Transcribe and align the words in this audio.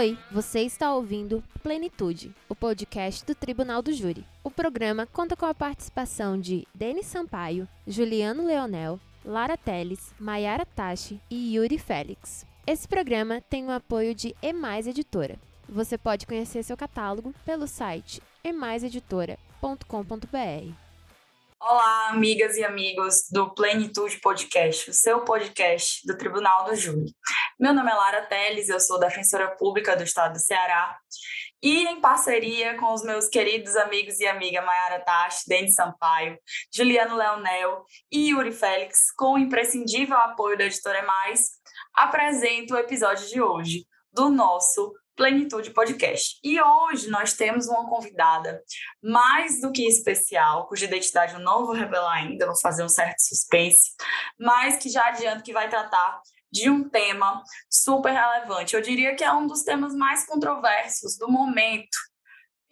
Oi, 0.00 0.16
você 0.32 0.60
está 0.60 0.94
ouvindo 0.94 1.44
Plenitude, 1.62 2.34
o 2.48 2.54
podcast 2.54 3.22
do 3.22 3.34
Tribunal 3.34 3.82
do 3.82 3.92
Júri. 3.92 4.26
O 4.42 4.50
programa 4.50 5.04
conta 5.04 5.36
com 5.36 5.44
a 5.44 5.52
participação 5.52 6.40
de 6.40 6.66
Denis 6.74 7.04
Sampaio, 7.04 7.68
Juliano 7.86 8.46
Leonel, 8.46 8.98
Lara 9.22 9.58
Teles, 9.58 10.14
Maiara 10.18 10.64
Tachi 10.64 11.20
e 11.28 11.54
Yuri 11.54 11.76
Félix. 11.76 12.46
Esse 12.66 12.88
programa 12.88 13.42
tem 13.42 13.66
o 13.66 13.70
apoio 13.70 14.14
de 14.14 14.34
Emais 14.42 14.86
Editora. 14.86 15.38
Você 15.68 15.98
pode 15.98 16.26
conhecer 16.26 16.62
seu 16.62 16.78
catálogo 16.78 17.34
pelo 17.44 17.66
site 17.66 18.22
emaiseditora.com.br. 18.42 20.79
Olá, 21.62 22.08
amigas 22.08 22.56
e 22.56 22.64
amigos 22.64 23.28
do 23.30 23.54
Plenitude 23.54 24.18
Podcast, 24.22 24.88
o 24.88 24.94
seu 24.94 25.26
podcast 25.26 26.00
do 26.06 26.16
Tribunal 26.16 26.64
do 26.64 26.74
Júri. 26.74 27.14
Meu 27.58 27.74
nome 27.74 27.90
é 27.90 27.94
Lara 27.94 28.22
Teles, 28.22 28.70
eu 28.70 28.80
sou 28.80 28.98
defensora 28.98 29.54
pública 29.56 29.94
do 29.94 30.02
Estado 30.02 30.32
do 30.32 30.38
Ceará 30.38 30.96
e 31.62 31.84
em 31.86 32.00
parceria 32.00 32.78
com 32.78 32.94
os 32.94 33.02
meus 33.02 33.28
queridos 33.28 33.76
amigos 33.76 34.18
e 34.20 34.26
amiga 34.26 34.62
Mayara 34.62 35.04
Tachi, 35.04 35.44
Denis 35.46 35.74
Sampaio, 35.74 36.38
Juliano 36.74 37.14
Leonel 37.14 37.84
e 38.10 38.30
Yuri 38.30 38.52
Félix, 38.52 39.12
com 39.14 39.34
o 39.34 39.38
imprescindível 39.38 40.16
apoio 40.16 40.56
da 40.56 40.64
editora 40.64 41.02
Mais, 41.02 41.50
apresento 41.92 42.72
o 42.72 42.78
episódio 42.78 43.28
de 43.28 43.42
hoje 43.42 43.86
do 44.10 44.30
nosso 44.30 44.94
Plenitude 45.20 45.68
Podcast. 45.72 46.38
E 46.42 46.58
hoje 46.58 47.10
nós 47.10 47.34
temos 47.34 47.68
uma 47.68 47.86
convidada 47.86 48.62
mais 49.02 49.60
do 49.60 49.70
que 49.70 49.86
especial, 49.86 50.66
cuja 50.66 50.86
identidade 50.86 51.34
eu 51.34 51.40
não 51.40 51.66
vou 51.66 51.74
revelar 51.74 52.14
ainda, 52.14 52.46
vou 52.46 52.58
fazer 52.58 52.82
um 52.82 52.88
certo 52.88 53.18
suspense, 53.18 53.90
mas 54.38 54.78
que 54.78 54.88
já 54.88 55.08
adianto 55.08 55.42
que 55.42 55.52
vai 55.52 55.68
tratar 55.68 56.22
de 56.50 56.70
um 56.70 56.88
tema 56.88 57.44
super 57.68 58.14
relevante. 58.14 58.74
Eu 58.74 58.80
diria 58.80 59.14
que 59.14 59.22
é 59.22 59.30
um 59.30 59.46
dos 59.46 59.62
temas 59.62 59.94
mais 59.94 60.24
controversos 60.24 61.18
do 61.18 61.30
momento 61.30 61.98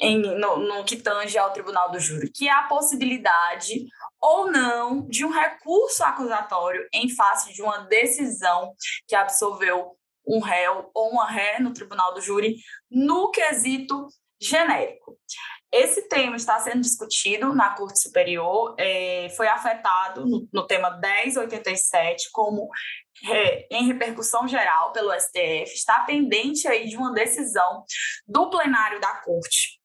em, 0.00 0.16
no, 0.16 0.56
no 0.56 0.84
que 0.84 0.96
tange 0.96 1.36
ao 1.36 1.52
Tribunal 1.52 1.90
do 1.90 2.00
Júri, 2.00 2.32
que 2.32 2.48
é 2.48 2.52
a 2.52 2.62
possibilidade 2.62 3.84
ou 4.22 4.50
não 4.50 5.06
de 5.06 5.22
um 5.22 5.30
recurso 5.30 6.02
acusatório 6.02 6.88
em 6.94 7.14
face 7.14 7.52
de 7.52 7.60
uma 7.60 7.80
decisão 7.80 8.72
que 9.06 9.14
absolveu 9.14 9.97
um 10.26 10.40
réu 10.40 10.90
ou 10.94 11.10
uma 11.10 11.28
ré 11.30 11.58
no 11.60 11.72
tribunal 11.72 12.14
do 12.14 12.20
júri 12.20 12.56
no 12.90 13.30
quesito 13.30 14.08
genérico. 14.40 15.18
Esse 15.70 16.08
tema 16.08 16.36
está 16.36 16.58
sendo 16.60 16.80
discutido 16.80 17.54
na 17.54 17.74
Corte 17.74 18.00
Superior, 18.00 18.74
é, 18.78 19.28
foi 19.36 19.48
afetado 19.48 20.24
no, 20.24 20.48
no, 20.50 20.66
tema 20.66 20.98
1087 20.98 22.30
como 22.32 22.70
é, 23.28 23.66
em 23.70 23.86
repercussão 23.86 24.48
geral 24.48 24.92
pelo 24.92 25.12
STF, 25.12 25.74
está 25.74 26.00
pendente 26.00 26.66
aí 26.66 26.88
de 26.88 26.96
uma 26.96 27.12
decisão 27.12 27.84
do 28.26 28.48
plenário 28.48 28.98
da 28.98 29.12
Corte. 29.16 29.78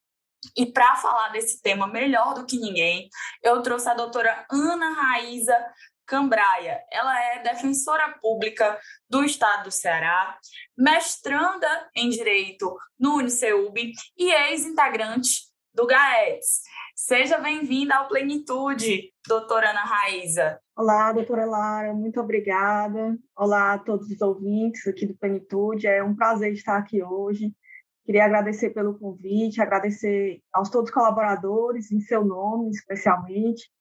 E 0.58 0.66
para 0.66 0.96
falar 0.96 1.30
desse 1.30 1.62
tema 1.62 1.88
melhor 1.88 2.34
do 2.34 2.46
que 2.46 2.58
ninguém, 2.58 3.10
eu 3.42 3.62
trouxe 3.62 3.90
a 3.90 3.94
doutora 3.94 4.46
Ana 4.50 4.94
Raíza 4.94 5.58
Cambraia. 6.06 6.82
Ela 6.92 7.20
é 7.24 7.44
defensora 7.44 8.18
pública 8.22 8.80
do 9.10 9.24
Estado 9.24 9.66
do 9.66 9.72
Ceará, 9.72 10.38
mestranda 10.78 11.90
em 11.96 12.10
Direito 12.10 12.78
no 13.00 13.16
Uniceub 13.16 13.76
e 14.18 14.32
ex-integrante 14.32 15.52
do 15.74 15.88
GAETS. 15.88 16.62
Seja 16.96 17.40
bem-vinda 17.40 17.96
ao 17.96 18.08
Plenitude, 18.08 19.12
doutora 19.28 19.72
Ana 19.72 19.84
Raíza. 19.84 20.60
Olá, 20.76 21.12
doutora 21.12 21.46
Lara, 21.46 21.94
muito 21.94 22.20
obrigada. 22.20 23.18
Olá 23.36 23.74
a 23.74 23.80
todos 23.80 24.10
os 24.10 24.22
ouvintes 24.22 24.86
aqui 24.88 25.08
do 25.08 25.18
Plenitude. 25.18 25.88
É 25.88 26.04
um 26.04 26.16
prazer 26.16 26.54
estar 26.54 26.78
aqui 26.78 27.04
hoje. 27.04 27.52
Queria 28.06 28.26
agradecer 28.26 28.72
pelo 28.72 29.00
convite, 29.00 29.62
agradecer 29.62 30.42
aos 30.52 30.70
todos 30.70 30.90
os 30.90 30.94
colaboradores, 30.94 31.92
em 31.92 32.02
seu 32.02 32.24
nome 32.24 32.70
especialmente, 32.70 33.72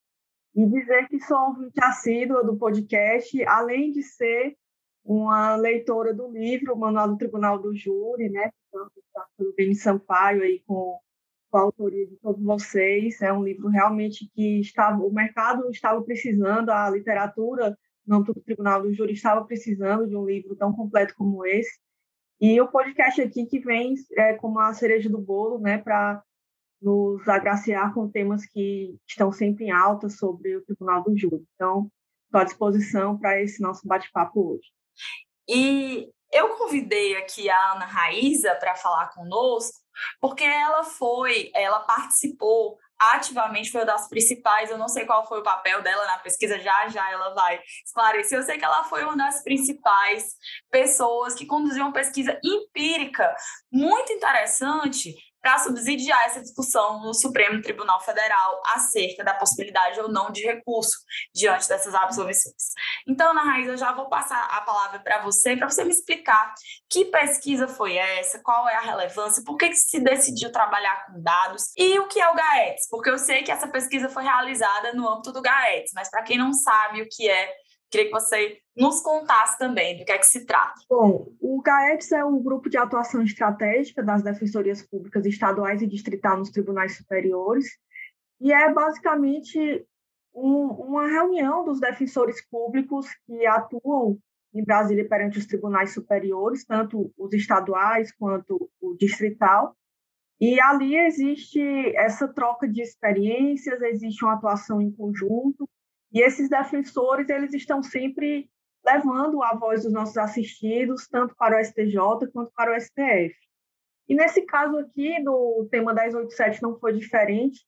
e 0.55 0.67
dizer 0.67 1.09
que 1.09 1.19
sou 1.21 1.39
ouvinte 1.49 1.83
assídua 1.83 2.45
do 2.45 2.57
podcast, 2.57 3.43
além 3.47 3.91
de 3.91 4.03
ser 4.03 4.55
uma 5.05 5.57
leitora 5.57 6.15
do 6.15 6.31
livro, 6.31 6.77
Manual 6.77 7.09
do 7.09 7.17
Tribunal 7.17 7.59
do 7.59 7.75
Júri, 7.75 8.29
né, 8.29 8.51
pelo 9.37 9.53
Denis 9.57 9.83
Sampaio, 9.83 10.43
aí, 10.43 10.63
com, 10.67 10.99
com 11.51 11.59
a 11.59 11.63
autoria 11.63 12.07
de 12.07 12.17
todos 12.17 12.43
vocês. 12.43 13.21
É 13.21 13.33
um 13.33 13.43
livro 13.43 13.69
realmente 13.69 14.31
que 14.35 14.61
estava, 14.61 15.03
o 15.03 15.13
mercado 15.13 15.69
estava 15.71 16.03
precisando, 16.03 16.71
a 16.71 16.89
literatura 16.91 17.77
no 18.07 18.25
Tribunal 18.25 18.83
do 18.83 18.93
Júri 18.93 19.13
estava 19.13 19.45
precisando 19.45 20.07
de 20.07 20.17
um 20.17 20.25
livro 20.25 20.55
tão 20.57 20.73
completo 20.73 21.15
como 21.17 21.45
esse. 21.47 21.81
E 22.41 22.61
o 22.61 22.69
podcast 22.69 23.21
aqui 23.23 23.47
que 23.47 23.61
vem 23.61 23.95
é, 24.17 24.35
como 24.35 24.59
a 24.59 24.75
cereja 24.75 25.09
do 25.09 25.19
bolo, 25.19 25.59
né, 25.61 25.79
para 25.79 26.23
nos 26.83 27.27
agraciar 27.29 27.95
com 27.95 28.11
temas 28.11 28.45
que 28.47 28.97
estão 29.09 29.33
sempre 29.33 29.67
em 29.67 29.71
alta 29.71 30.09
sobre 30.09 30.57
o 30.57 30.65
Tribunal 30.65 31.03
do 31.03 31.17
Júri. 31.17 31.45
Então, 31.55 31.91
estou 32.25 32.41
à 32.41 32.45
disposição 32.45 33.19
para 33.19 33.41
esse 33.41 33.63
nosso 33.63 33.87
bate-papo 33.87 34.55
hoje. 34.55 34.69
E 35.49 36.09
eu 36.33 36.57
convidei 36.57 37.17
aqui 37.17 37.49
a 37.49 37.73
Ana 37.73 37.85
Raíza 37.85 38.55
para 38.57 38.75
falar 38.75 39.09
conosco, 39.11 39.79
porque 40.21 40.45
ela 40.45 40.83
foi, 40.83 41.51
ela 41.55 41.81
participou 41.81 42.79
ativamente, 42.99 43.71
foi 43.71 43.81
uma 43.81 43.87
das 43.87 44.09
principais, 44.09 44.71
eu 44.71 44.79
não 44.79 44.89
sei 44.89 45.05
qual 45.05 45.27
foi 45.27 45.41
o 45.41 45.43
papel 45.43 45.83
dela 45.83 46.07
na 46.07 46.19
pesquisa, 46.19 46.59
já 46.59 46.89
já 46.89 47.11
ela 47.11 47.35
vai 47.35 47.61
esclarecer. 47.85 48.39
Eu 48.39 48.45
sei 48.45 48.59
que 48.59 48.65
ela 48.65 48.85
foi 48.85 49.05
uma 49.05 49.17
das 49.17 49.43
principais 49.43 50.35
pessoas 50.71 51.35
que 51.35 51.47
conduziu 51.47 51.83
uma 51.83 51.93
pesquisa 51.93 52.39
empírica 52.45 53.35
muito 53.71 54.13
interessante 54.13 55.15
para 55.43 55.59
subsidiar 55.59 56.25
essa 56.27 56.41
discussão 56.41 57.03
no 57.03 57.13
Supremo 57.13 57.61
Tribunal 57.61 58.01
Federal 58.01 58.63
acerca 58.75 59.25
da 59.25 59.35
possibilidade 59.35 60.01
ou 60.01 60.09
não 60.09 60.31
de 60.31 60.43
recurso 60.43 60.97
diante 61.35 61.69
dessas 61.69 61.95
absolvições. 61.95 62.73
Então, 63.09 63.33
Ana 63.33 63.43
Raiz, 63.43 63.67
eu 63.67 63.77
já 63.77 63.93
vou 63.93 64.09
passar 64.09 64.45
a 64.45 64.61
palavra 64.61 65.01
para 65.01 65.21
você, 65.21 65.57
para 65.57 65.69
você 65.69 65.83
me 65.85 65.91
explicar 65.91 66.55
que 66.89 67.07
pesquisa 67.07 67.67
foi 67.67 67.97
essa, 67.97 68.39
qual 68.39 68.69
é 68.69 68.77
a 68.77 68.81
relevância, 68.81 69.43
por 69.45 69.57
que, 69.57 69.75
se 69.75 69.99
decidiu 70.01 70.53
trabalhar 70.53 71.07
com 71.07 71.21
dados 71.21 71.73
e 71.77 71.99
o 71.99 72.07
que 72.07 72.21
é 72.21 72.29
o 72.29 72.35
GAETS, 72.35 72.89
porque 72.89 73.11
eu 73.11 73.19
sei 73.19 73.43
que 73.43 73.51
essa 73.51 73.67
pesquisa 73.67 74.09
foi 74.09 74.23
realizada 74.23 74.93
no 74.93 75.09
âmbito 75.09 75.33
do 75.33 75.43
GAETS, 75.43 75.93
mas 75.95 76.09
para 76.09 76.23
quem 76.23 76.39
não 76.39 76.53
sabe 76.53 77.03
o 77.03 77.09
que 77.11 77.29
é, 77.29 77.53
Queria 77.93 78.07
que 78.07 78.13
você 78.13 78.59
nos 78.75 79.03
contasse 79.03 79.59
também 79.59 79.99
do 79.99 80.05
que 80.07 80.13
é 80.13 80.17
que 80.17 80.25
se 80.25 80.47
trata. 80.47 80.81
Bom, 80.89 81.31
o 81.39 81.61
GAETS 81.61 82.11
é 82.13 82.25
um 82.25 82.43
grupo 82.43 82.71
de 82.71 82.79
atuação 82.79 83.23
estratégica 83.23 84.03
das 84.03 84.23
defensorias 84.23 84.83
públicas 84.83 85.27
estaduais 85.27 85.83
e 85.83 85.87
distrital 85.87 86.39
nos 86.39 86.51
tribunais 86.51 86.97
superiores, 86.97 87.67
e 88.41 88.51
é 88.51 88.73
basicamente 88.73 89.87
um, 90.35 90.69
uma 90.69 91.07
reunião 91.07 91.65
dos 91.67 91.81
defensores 91.81 92.43
públicos 92.49 93.07
que 93.27 93.47
atuam 93.47 94.19
em 94.55 94.65
Brasília 94.65 95.07
perante 95.07 95.39
os 95.39 95.47
tribunais 95.47 95.93
superiores, 95.93 96.65
tanto 96.65 97.13
os 97.19 97.33
estaduais 97.35 98.11
quanto 98.13 98.71
o 98.81 98.95
distrital. 98.97 99.77
E 100.41 100.59
ali 100.61 100.97
existe 100.97 101.61
essa 101.95 102.27
troca 102.27 102.67
de 102.67 102.81
experiências, 102.81 103.81
existe 103.83 104.25
uma 104.25 104.35
atuação 104.35 104.81
em 104.81 104.91
conjunto, 104.91 105.69
e 106.13 106.21
esses 106.21 106.49
defensores, 106.49 107.29
eles 107.29 107.55
estão 107.55 107.83
sempre 107.83 108.51
levando 108.85 109.43
a 109.43 109.55
voz 109.55 109.85
dos 109.85 109.93
nossos 109.93 110.17
assistidos, 110.19 111.09
tanto 111.09 111.35
para 111.37 111.57
o 111.57 111.65
STJ 111.65 112.29
quanto 112.33 112.53
para 112.55 112.77
o 112.77 112.81
STF. 112.81 113.35
E 114.09 114.15
nesse 114.15 114.43
caso 114.43 114.77
aqui, 114.79 115.19
no 115.21 115.67
tema 115.71 115.95
1087 115.95 116.61
não 116.63 116.79
foi 116.79 116.93
diferente. 116.93 117.65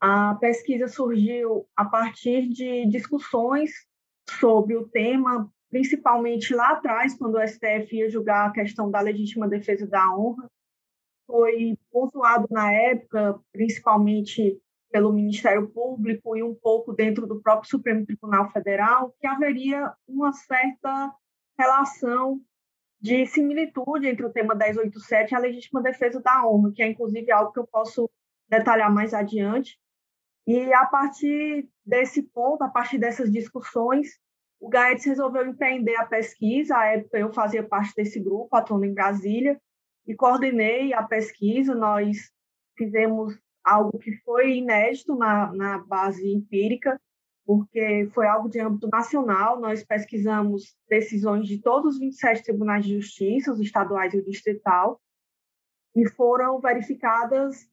A 0.00 0.34
pesquisa 0.34 0.88
surgiu 0.88 1.66
a 1.74 1.84
partir 1.84 2.48
de 2.48 2.84
discussões 2.86 3.70
sobre 4.28 4.76
o 4.76 4.86
tema, 4.88 5.50
principalmente 5.70 6.54
lá 6.54 6.72
atrás, 6.72 7.16
quando 7.16 7.36
o 7.36 7.48
STF 7.48 7.96
ia 7.96 8.10
julgar 8.10 8.48
a 8.48 8.52
questão 8.52 8.90
da 8.90 9.00
legítima 9.00 9.48
defesa 9.48 9.86
da 9.86 10.14
honra. 10.14 10.50
Foi 11.26 11.78
pontuado 11.90 12.46
na 12.50 12.70
época, 12.72 13.40
principalmente 13.50 14.60
pelo 14.94 15.12
Ministério 15.12 15.68
Público 15.70 16.36
e 16.36 16.42
um 16.44 16.54
pouco 16.54 16.92
dentro 16.92 17.26
do 17.26 17.42
próprio 17.42 17.68
Supremo 17.68 18.06
Tribunal 18.06 18.48
Federal, 18.52 19.12
que 19.18 19.26
haveria 19.26 19.92
uma 20.06 20.32
certa 20.32 21.12
relação 21.58 22.40
de 23.00 23.26
similitude 23.26 24.06
entre 24.06 24.24
o 24.24 24.30
tema 24.30 24.54
1087 24.54 25.32
e 25.32 25.34
a 25.34 25.40
legítima 25.40 25.82
defesa 25.82 26.20
da 26.20 26.46
honra, 26.46 26.70
que 26.72 26.80
é 26.80 26.86
inclusive 26.86 27.28
algo 27.32 27.50
que 27.52 27.58
eu 27.58 27.66
posso 27.66 28.08
detalhar 28.48 28.88
mais 28.88 29.12
adiante. 29.12 29.76
E 30.46 30.72
a 30.72 30.86
partir 30.86 31.68
desse 31.84 32.22
ponto, 32.22 32.62
a 32.62 32.68
partir 32.68 32.98
dessas 32.98 33.32
discussões, 33.32 34.20
o 34.60 34.68
GAETS 34.68 35.06
resolveu 35.06 35.44
empreender 35.44 35.96
a 35.96 36.06
pesquisa. 36.06 36.78
À 36.78 36.86
época, 36.86 37.18
eu 37.18 37.32
fazia 37.32 37.66
parte 37.66 37.92
desse 37.96 38.20
grupo, 38.20 38.54
atuando 38.54 38.84
em 38.84 38.94
Brasília, 38.94 39.60
e 40.06 40.14
coordenei 40.14 40.94
a 40.94 41.02
pesquisa. 41.02 41.74
Nós 41.74 42.30
fizemos 42.78 43.36
algo 43.64 43.98
que 43.98 44.12
foi 44.18 44.58
inédito 44.58 45.16
na, 45.16 45.52
na 45.52 45.78
base 45.78 46.28
empírica, 46.28 47.00
porque 47.46 48.08
foi 48.14 48.26
algo 48.26 48.48
de 48.48 48.60
âmbito 48.60 48.88
nacional. 48.88 49.60
Nós 49.60 49.84
pesquisamos 49.84 50.76
decisões 50.88 51.46
de 51.46 51.60
todos 51.60 51.94
os 51.94 52.00
27 52.00 52.42
tribunais 52.42 52.84
de 52.84 52.94
justiça, 52.94 53.52
os 53.52 53.60
estaduais 53.60 54.12
e 54.14 54.18
o 54.18 54.24
distrital, 54.24 55.00
e 55.96 56.08
foram 56.10 56.60
verificadas 56.60 57.68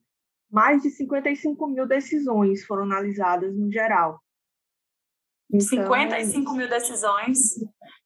mais 0.52 0.82
de 0.82 0.90
55 0.90 1.66
mil 1.68 1.88
decisões 1.88 2.66
foram 2.66 2.84
analisadas 2.84 3.56
no 3.56 3.72
geral. 3.72 4.22
Então, 5.50 5.68
55 5.68 6.54
mil 6.54 6.70
decisões. 6.70 7.58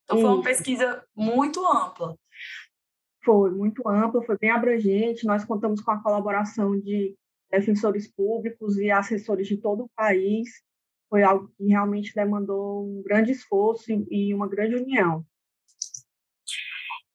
Então, 0.04 0.20
foi 0.20 0.30
uma 0.30 0.42
pesquisa 0.42 1.04
muito 1.14 1.64
ampla. 1.66 2.16
Foi 3.24 3.50
muito 3.50 3.86
ampla, 3.88 4.22
foi 4.22 4.38
bem 4.38 4.50
abrangente. 4.50 5.26
Nós 5.26 5.44
contamos 5.44 5.80
com 5.80 5.90
a 5.90 6.00
colaboração 6.00 6.78
de 6.78 7.16
defensores 7.50 8.08
públicos 8.08 8.76
e 8.78 8.90
assessores 8.90 9.46
de 9.46 9.56
todo 9.56 9.84
o 9.84 9.90
país. 9.96 10.48
Foi 11.08 11.22
algo 11.22 11.48
que 11.56 11.66
realmente 11.66 12.14
demandou 12.14 12.84
um 12.84 13.02
grande 13.02 13.32
esforço 13.32 13.84
e 14.10 14.34
uma 14.34 14.48
grande 14.48 14.74
união. 14.76 15.24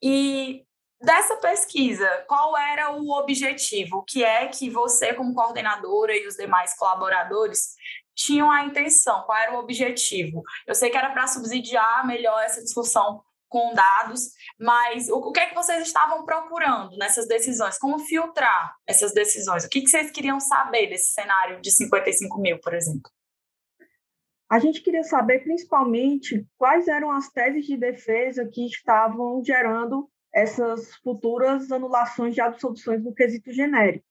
E 0.02 0.66
dessa 1.00 1.36
pesquisa, 1.38 2.08
qual 2.28 2.58
era 2.58 2.92
o 2.92 3.12
objetivo? 3.12 3.98
O 3.98 4.04
que 4.04 4.24
é 4.24 4.48
que 4.48 4.70
você, 4.70 5.14
como 5.14 5.34
coordenadora 5.34 6.16
e 6.16 6.26
os 6.28 6.36
demais 6.36 6.76
colaboradores, 6.76 7.76
tinham 8.16 8.50
a 8.50 8.64
intenção? 8.64 9.24
Qual 9.24 9.38
era 9.38 9.54
o 9.56 9.60
objetivo? 9.60 10.44
Eu 10.66 10.74
sei 10.74 10.90
que 10.90 10.98
era 10.98 11.12
para 11.12 11.28
subsidiar 11.28 12.08
melhor 12.08 12.42
essa 12.44 12.62
discussão 12.62 13.22
com 13.52 13.74
dados, 13.74 14.32
mas 14.58 15.10
o, 15.10 15.18
o, 15.18 15.32
que 15.34 15.42
é 15.42 15.48
que 15.48 15.54
vocês 15.54 15.86
estavam 15.86 16.24
procurando 16.24 16.96
nessas 16.96 17.28
decisões? 17.28 17.78
Como 17.78 18.00
filtrar 18.00 18.74
essas 18.88 19.14
decisões? 19.14 19.66
O 19.66 19.70
que, 19.70 19.82
que 19.82 19.90
vocês 19.90 20.10
queriam 20.10 20.40
saber 20.40 20.88
desse 20.88 21.12
cenário 21.12 21.60
de 21.60 21.70
55 21.70 22.40
mil, 22.40 22.58
por 22.62 22.74
exemplo? 22.74 23.12
A 24.50 24.58
gente 24.58 24.82
queria 24.82 25.04
saber 25.04 25.44
principalmente 25.44 26.48
quais 26.58 26.88
eram 26.88 27.12
as 27.12 27.30
teses 27.30 27.66
de 27.66 27.76
defesa 27.76 28.50
que 28.50 28.66
estavam 28.66 29.44
gerando 29.44 30.10
essas 30.34 30.96
futuras 31.04 31.70
anulações 31.74 32.34
de 32.34 32.40
absoluções 32.40 33.04
no 33.04 33.14
quesito 33.14 33.52
genérico. 33.52 34.06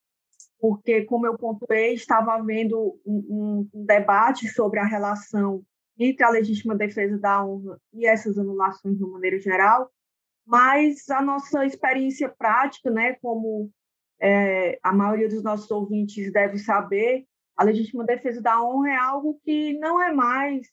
Porque, 0.59 1.05
como 1.07 1.27
eu 1.27 1.39
pontuei, 1.39 1.95
estava 1.95 2.35
havendo 2.35 3.01
um, 3.07 3.17
um, 3.31 3.71
um 3.73 3.85
debate 3.87 4.49
sobre 4.49 4.79
a 4.79 4.85
relação 4.85 5.63
entre 6.01 6.25
a 6.25 6.31
legítima 6.31 6.75
defesa 6.75 7.19
da 7.19 7.45
honra 7.45 7.79
e 7.93 8.07
essas 8.07 8.39
anulações 8.39 8.97
de 8.97 9.05
uma 9.05 9.13
maneira 9.13 9.39
geral, 9.39 9.91
mas 10.47 11.09
a 11.11 11.21
nossa 11.21 11.67
experiência 11.67 12.29
prática, 12.29 12.91
né, 12.91 13.15
como 13.21 13.71
é, 14.19 14.79
a 14.83 14.93
maioria 14.93 15.29
dos 15.29 15.43
nossos 15.43 15.71
ouvintes 15.71 16.33
deve 16.33 16.59
saber, 16.59 17.27
a 17.55 17.63
legítima 17.63 18.05
defesa 18.05 18.41
da 18.41 18.63
honra 18.63 18.89
é 18.89 18.97
algo 18.97 19.39
que 19.45 19.79
não 19.79 20.03
é 20.03 20.11
mais 20.11 20.67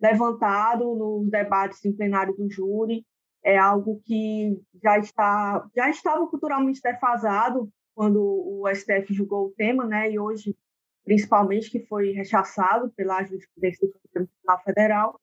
levantado 0.00 0.96
nos 0.96 1.30
debates 1.30 1.84
em 1.84 1.92
plenário 1.92 2.34
do 2.34 2.50
júri, 2.50 3.06
é 3.44 3.56
algo 3.56 4.00
que 4.04 4.60
já 4.82 4.98
está 4.98 5.64
já 5.74 5.88
estava 5.88 6.26
culturalmente 6.26 6.80
defasado 6.82 7.70
quando 7.94 8.20
o 8.20 8.64
STF 8.74 9.12
julgou 9.14 9.46
o 9.46 9.52
tema, 9.52 9.84
né? 9.84 10.10
E 10.10 10.18
hoje, 10.18 10.56
principalmente, 11.04 11.70
que 11.70 11.86
foi 11.86 12.12
rechaçado 12.12 12.90
pela 12.90 13.22
jurisprudência 13.24 13.86
do 13.86 13.98
Supremo 13.98 14.28
Tribunal 14.28 14.62
Federal. 14.64 15.20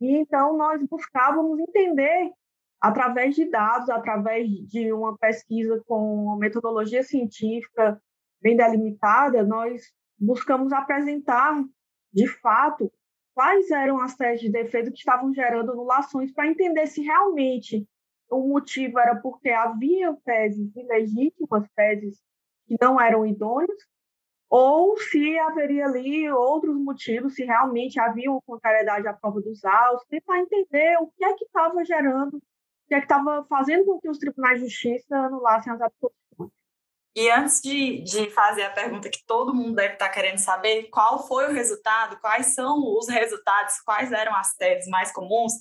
E 0.00 0.16
então 0.16 0.56
nós 0.56 0.82
buscávamos 0.88 1.58
entender 1.58 2.32
através 2.80 3.34
de 3.34 3.46
dados, 3.46 3.88
através 3.88 4.48
de 4.48 4.92
uma 4.92 5.16
pesquisa 5.16 5.82
com 5.86 6.24
uma 6.24 6.36
metodologia 6.36 7.02
científica 7.02 8.00
bem 8.42 8.56
delimitada, 8.56 9.42
nós 9.42 9.82
buscamos 10.18 10.72
apresentar, 10.72 11.64
de 12.12 12.26
fato, 12.26 12.92
quais 13.34 13.70
eram 13.70 14.00
as 14.00 14.14
teses 14.14 14.42
de 14.42 14.50
defesa 14.50 14.90
que 14.90 14.98
estavam 14.98 15.32
gerando 15.32 15.72
anulações 15.72 16.30
para 16.32 16.46
entender 16.46 16.86
se 16.86 17.02
realmente 17.02 17.88
o 18.30 18.48
motivo 18.48 18.98
era 18.98 19.16
porque 19.16 19.48
havia 19.48 20.14
teses 20.24 20.74
ilegítimas, 20.76 21.66
teses 21.74 22.20
que 22.66 22.76
não 22.80 23.00
eram 23.00 23.26
idôneas, 23.26 23.78
ou 24.48 24.96
se 24.98 25.38
haveria 25.38 25.86
ali 25.86 26.30
outros 26.30 26.76
motivos, 26.76 27.34
se 27.34 27.44
realmente 27.44 27.98
havia 27.98 28.30
uma 28.30 28.42
contrariedade 28.42 29.06
à 29.08 29.12
prova 29.12 29.40
dos 29.40 29.64
autos, 29.64 30.06
tentar 30.08 30.38
entender 30.38 30.96
o 31.00 31.08
que 31.08 31.24
é 31.24 31.34
que 31.34 31.44
estava 31.44 31.84
gerando, 31.84 32.36
o 32.36 32.42
que 32.88 32.94
é 32.94 32.98
que 32.98 33.04
estava 33.04 33.44
fazendo 33.48 33.84
com 33.84 34.00
que 34.00 34.08
os 34.08 34.18
tribunais 34.18 34.60
de 34.60 34.68
justiça 34.68 35.16
anulassem 35.16 35.72
as 35.72 35.80
absoluções. 35.80 36.14
E 37.16 37.30
antes 37.30 37.60
de, 37.60 38.02
de 38.02 38.28
fazer 38.30 38.64
a 38.64 38.70
pergunta 38.70 39.08
que 39.08 39.24
todo 39.24 39.54
mundo 39.54 39.76
deve 39.76 39.94
estar 39.94 40.08
querendo 40.08 40.38
saber, 40.38 40.88
qual 40.90 41.24
foi 41.24 41.46
o 41.46 41.52
resultado, 41.52 42.18
quais 42.20 42.54
são 42.54 42.80
os 42.98 43.08
resultados, 43.08 43.80
quais 43.84 44.10
eram 44.10 44.34
as 44.34 44.54
teses 44.56 44.88
mais 44.88 45.12
comuns, 45.12 45.52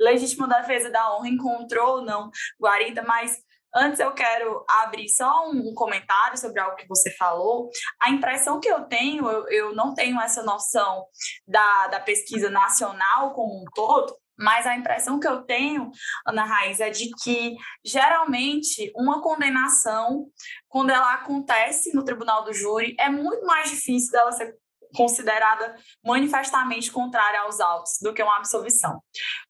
legítima 0.00 0.48
defesa 0.48 0.88
da 0.88 1.14
honra 1.14 1.28
encontrou 1.28 1.96
ou 1.96 2.02
não 2.02 2.30
guarida, 2.58 3.02
mas 3.02 3.38
Antes 3.74 3.98
eu 4.00 4.12
quero 4.12 4.64
abrir 4.68 5.08
só 5.08 5.48
um 5.50 5.74
comentário 5.74 6.38
sobre 6.38 6.60
algo 6.60 6.76
que 6.76 6.86
você 6.86 7.10
falou. 7.16 7.68
A 8.00 8.10
impressão 8.10 8.60
que 8.60 8.68
eu 8.68 8.84
tenho, 8.84 9.28
eu, 9.28 9.48
eu 9.48 9.74
não 9.74 9.94
tenho 9.94 10.20
essa 10.20 10.42
noção 10.42 11.06
da, 11.46 11.88
da 11.88 12.00
pesquisa 12.00 12.48
nacional 12.50 13.32
como 13.34 13.62
um 13.62 13.64
todo, 13.74 14.14
mas 14.36 14.66
a 14.66 14.76
impressão 14.76 15.20
que 15.20 15.28
eu 15.28 15.42
tenho, 15.42 15.90
Ana 16.26 16.44
Raiz, 16.44 16.80
é 16.80 16.90
de 16.90 17.10
que 17.22 17.54
geralmente 17.84 18.92
uma 18.96 19.22
condenação, 19.22 20.26
quando 20.68 20.90
ela 20.90 21.14
acontece 21.14 21.94
no 21.94 22.04
tribunal 22.04 22.44
do 22.44 22.52
júri, 22.52 22.96
é 22.98 23.08
muito 23.08 23.46
mais 23.46 23.70
difícil 23.70 24.10
dela 24.12 24.32
ser 24.32 24.56
considerada 24.94 25.76
manifestamente 26.04 26.90
contrária 26.90 27.40
aos 27.40 27.60
autos 27.60 27.98
do 28.00 28.12
que 28.12 28.22
uma 28.22 28.36
absolvição. 28.36 29.00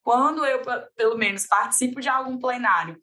Quando 0.02 0.44
eu, 0.44 0.60
pelo 0.96 1.16
menos, 1.16 1.46
participo 1.46 2.00
de 2.00 2.08
algum 2.08 2.38
plenário 2.38 2.96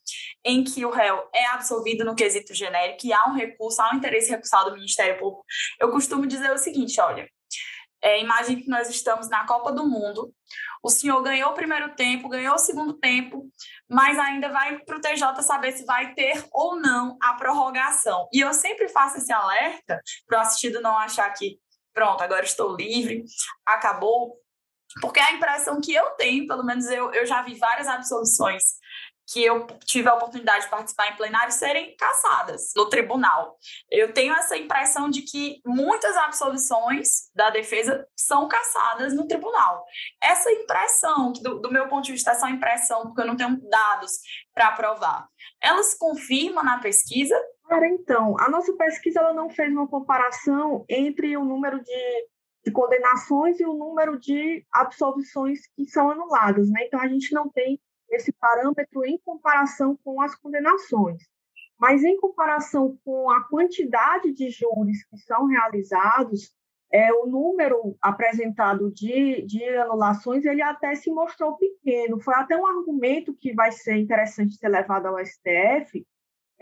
em 0.44 0.64
que 0.64 0.86
o 0.86 0.92
réu 0.92 1.24
é 1.34 1.46
absolvido 1.48 2.04
no 2.04 2.16
quesito 2.16 2.54
genérico 2.54 3.06
e 3.06 3.14
há 3.14 3.26
um 3.28 3.34
recurso, 3.34 3.82
há 3.82 3.92
um 3.92 3.98
interesse 3.98 4.30
recursado 4.30 4.72
do 4.72 4.76
Ministério 4.76 5.20
Público, 5.20 5.46
eu 5.80 5.92
costumo 5.92 6.26
dizer 6.26 6.52
o 6.52 6.58
seguinte, 6.58 7.00
olha, 7.00 7.28
é, 8.04 8.20
imagine 8.20 8.64
que 8.64 8.70
nós 8.70 8.90
estamos 8.90 9.30
na 9.30 9.46
Copa 9.46 9.72
do 9.72 9.88
Mundo, 9.88 10.34
o 10.84 10.90
senhor 10.90 11.22
ganhou 11.22 11.52
o 11.52 11.54
primeiro 11.54 11.94
tempo, 11.96 12.28
ganhou 12.28 12.56
o 12.56 12.60
segundo 12.60 12.94
tempo, 12.94 13.48
mas 13.88 14.18
ainda 14.18 14.50
vai 14.50 14.80
para 14.80 14.98
o 14.98 15.02
TJ 15.02 15.44
saber 15.44 15.74
se 15.74 15.86
vai 15.86 16.14
ter 16.16 16.44
ou 16.52 16.76
não 16.80 17.18
a 17.22 17.36
prorrogação. 17.36 18.28
E 18.34 18.40
eu 18.40 18.52
sempre 18.54 18.90
faço 18.90 19.18
esse 19.18 19.32
alerta 19.32 20.02
para 20.26 20.40
o 20.40 20.42
assistido 20.42 20.82
não 20.82 20.98
achar 20.98 21.30
que, 21.34 21.60
pronto, 21.94 22.22
agora 22.22 22.44
estou 22.44 22.76
livre, 22.76 23.24
acabou. 23.66 24.40
Porque 25.00 25.20
a 25.20 25.32
impressão 25.32 25.80
que 25.80 25.94
eu 25.94 26.12
tenho, 26.12 26.46
pelo 26.48 26.66
menos 26.66 26.86
eu, 26.88 27.14
eu 27.14 27.26
já 27.26 27.42
vi 27.42 27.56
várias 27.56 27.88
absoluções 27.88 28.64
que 29.32 29.44
eu 29.44 29.66
tive 29.86 30.10
a 30.10 30.14
oportunidade 30.14 30.66
de 30.66 30.70
participar 30.70 31.10
em 31.10 31.16
plenário 31.16 31.54
serem 31.54 31.96
caçadas 31.96 32.74
no 32.76 32.90
tribunal. 32.90 33.58
Eu 33.90 34.14
tenho 34.14 34.34
essa 34.34 34.58
impressão 34.58 35.10
de 35.10 35.22
que 35.22 35.62
muitas 35.66 36.18
absolvições 36.18 37.32
da 37.34 37.50
defesa 37.50 38.06
são 38.16 38.48
caçadas 38.50 39.14
no 39.14 39.28
tribunal. 39.28 39.86
Essa 40.22 40.52
impressão, 40.52 41.32
que 41.32 41.42
do, 41.42 41.60
do 41.60 41.72
meu 41.72 41.88
ponto 41.88 42.06
de 42.06 42.12
vista, 42.12 42.32
essa 42.32 42.50
impressão, 42.50 43.04
porque 43.04 43.22
eu 43.22 43.28
não 43.28 43.38
tenho 43.38 43.58
dados 43.70 44.12
para 44.54 44.74
provar, 44.74 45.28
elas 45.62 45.94
confirmam 45.94 46.64
na 46.64 46.80
pesquisa? 46.80 47.40
Cara, 47.72 47.88
então, 47.88 48.36
a 48.38 48.50
nossa 48.50 48.74
pesquisa 48.74 49.22
ela 49.22 49.34
não 49.34 49.50
fez 49.50 49.72
uma 49.72 49.88
comparação 49.88 50.84
entre 50.90 51.38
o 51.38 51.46
número 51.46 51.82
de, 51.82 52.28
de 52.66 52.70
condenações 52.74 53.62
e 53.62 53.66
o 53.66 53.74
número 53.74 54.20
de 54.20 54.66
absolvições 54.74 55.62
que 55.74 55.86
são 55.86 56.12
anuladas, 56.12 56.70
né? 56.70 56.84
Então, 56.86 57.00
a 57.00 57.08
gente 57.08 57.34
não 57.34 57.50
tem 57.50 57.80
esse 58.10 58.34
parâmetro 58.34 59.06
em 59.06 59.18
comparação 59.24 59.98
com 60.04 60.22
as 60.22 60.36
condenações. 60.36 61.24
Mas 61.80 62.04
em 62.04 62.20
comparação 62.20 63.00
com 63.06 63.32
a 63.32 63.42
quantidade 63.48 64.34
de 64.34 64.50
júris 64.50 65.06
que 65.06 65.18
são 65.20 65.46
realizados, 65.46 66.54
é, 66.92 67.14
o 67.14 67.26
número 67.26 67.96
apresentado 68.02 68.92
de, 68.92 69.44
de 69.44 69.64
anulações 69.78 70.44
ele 70.44 70.62
até 70.62 70.94
se 70.94 71.10
mostrou 71.10 71.56
pequeno. 71.56 72.20
Foi 72.20 72.36
até 72.36 72.58
um 72.58 72.68
argumento 72.68 73.34
que 73.34 73.54
vai 73.54 73.72
ser 73.72 73.96
interessante 73.96 74.58
ser 74.58 74.68
levado 74.68 75.06
ao 75.06 75.26
STF, 75.26 76.06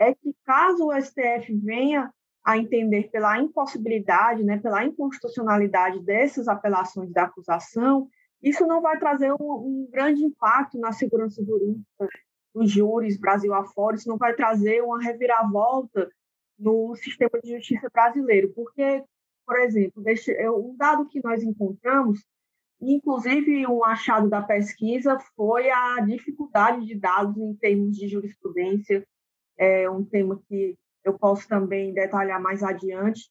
é 0.00 0.14
que 0.14 0.34
caso 0.44 0.86
o 0.86 1.00
STF 1.00 1.54
venha 1.62 2.10
a 2.42 2.56
entender 2.56 3.10
pela 3.10 3.38
impossibilidade, 3.38 4.42
né, 4.42 4.58
pela 4.58 4.84
inconstitucionalidade 4.84 6.02
dessas 6.02 6.48
apelações 6.48 7.12
da 7.12 7.24
acusação, 7.24 8.08
isso 8.42 8.66
não 8.66 8.80
vai 8.80 8.98
trazer 8.98 9.30
um, 9.32 9.36
um 9.40 9.88
grande 9.90 10.24
impacto 10.24 10.78
na 10.78 10.90
segurança 10.90 11.44
jurídica 11.44 12.08
dos 12.54 12.70
júris 12.70 13.18
Brasil 13.18 13.52
afora, 13.52 13.96
isso 13.96 14.08
não 14.08 14.16
vai 14.16 14.34
trazer 14.34 14.82
uma 14.82 15.00
reviravolta 15.00 16.10
no 16.58 16.94
sistema 16.96 17.38
de 17.42 17.50
justiça 17.50 17.88
brasileiro, 17.92 18.52
porque, 18.54 19.04
por 19.46 19.58
exemplo, 19.60 20.02
um 20.56 20.74
dado 20.76 21.06
que 21.08 21.22
nós 21.22 21.42
encontramos, 21.42 22.24
inclusive 22.80 23.66
um 23.66 23.84
achado 23.84 24.28
da 24.28 24.42
pesquisa, 24.42 25.18
foi 25.36 25.70
a 25.70 26.00
dificuldade 26.00 26.86
de 26.86 26.94
dados 26.94 27.36
em 27.36 27.54
termos 27.54 27.96
de 27.96 28.08
jurisprudência, 28.08 29.06
é 29.60 29.90
um 29.90 30.02
tema 30.02 30.42
que 30.48 30.74
eu 31.04 31.18
posso 31.18 31.46
também 31.46 31.92
detalhar 31.92 32.40
mais 32.40 32.62
adiante, 32.62 33.30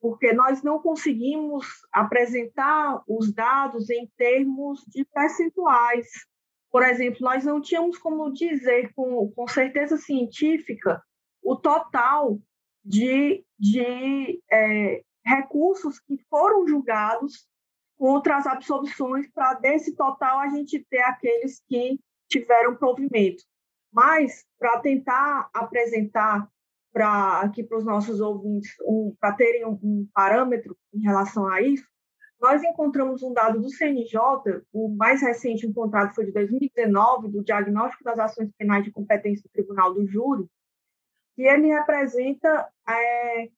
porque 0.00 0.32
nós 0.32 0.62
não 0.62 0.80
conseguimos 0.80 1.66
apresentar 1.92 3.02
os 3.08 3.32
dados 3.32 3.90
em 3.90 4.08
termos 4.16 4.84
de 4.86 5.04
percentuais. 5.06 6.06
Por 6.70 6.84
exemplo, 6.84 7.18
nós 7.22 7.44
não 7.44 7.60
tínhamos 7.60 7.98
como 7.98 8.32
dizer 8.32 8.92
com, 8.94 9.28
com 9.32 9.48
certeza 9.48 9.96
científica 9.96 11.02
o 11.42 11.56
total 11.56 12.38
de, 12.84 13.44
de 13.58 14.40
é, 14.50 15.02
recursos 15.24 15.98
que 15.98 16.16
foram 16.30 16.66
julgados 16.68 17.48
contra 17.98 18.36
as 18.36 18.46
absolvições, 18.46 19.28
para 19.32 19.54
desse 19.54 19.96
total 19.96 20.38
a 20.38 20.48
gente 20.48 20.84
ter 20.88 21.00
aqueles 21.00 21.60
que 21.66 21.98
tiveram 22.28 22.76
provimento. 22.76 23.42
Mas, 23.92 24.44
para 24.58 24.80
tentar 24.80 25.48
apresentar 25.54 26.48
para 26.92 27.40
aqui 27.40 27.62
para 27.62 27.78
os 27.78 27.84
nossos 27.84 28.20
ouvintes, 28.20 28.74
um, 28.80 29.14
para 29.20 29.34
terem 29.34 29.66
um, 29.66 29.78
um 29.82 30.08
parâmetro 30.14 30.76
em 30.94 31.02
relação 31.02 31.46
a 31.46 31.60
isso, 31.60 31.86
nós 32.40 32.62
encontramos 32.62 33.22
um 33.22 33.32
dado 33.32 33.60
do 33.60 33.70
CNJ, 33.70 34.18
o 34.72 34.88
mais 34.88 35.22
recente 35.22 35.66
encontrado 35.66 36.14
foi 36.14 36.26
de 36.26 36.32
2019, 36.32 37.28
do 37.28 37.42
Diagnóstico 37.42 38.04
das 38.04 38.18
Ações 38.18 38.50
Penais 38.58 38.84
de 38.84 38.90
Competência 38.90 39.42
do 39.42 39.52
Tribunal 39.52 39.94
do 39.94 40.06
Júri, 40.06 40.46
que 41.34 41.42
ele 41.42 41.68
representa 41.68 42.68
é, 42.88 43.48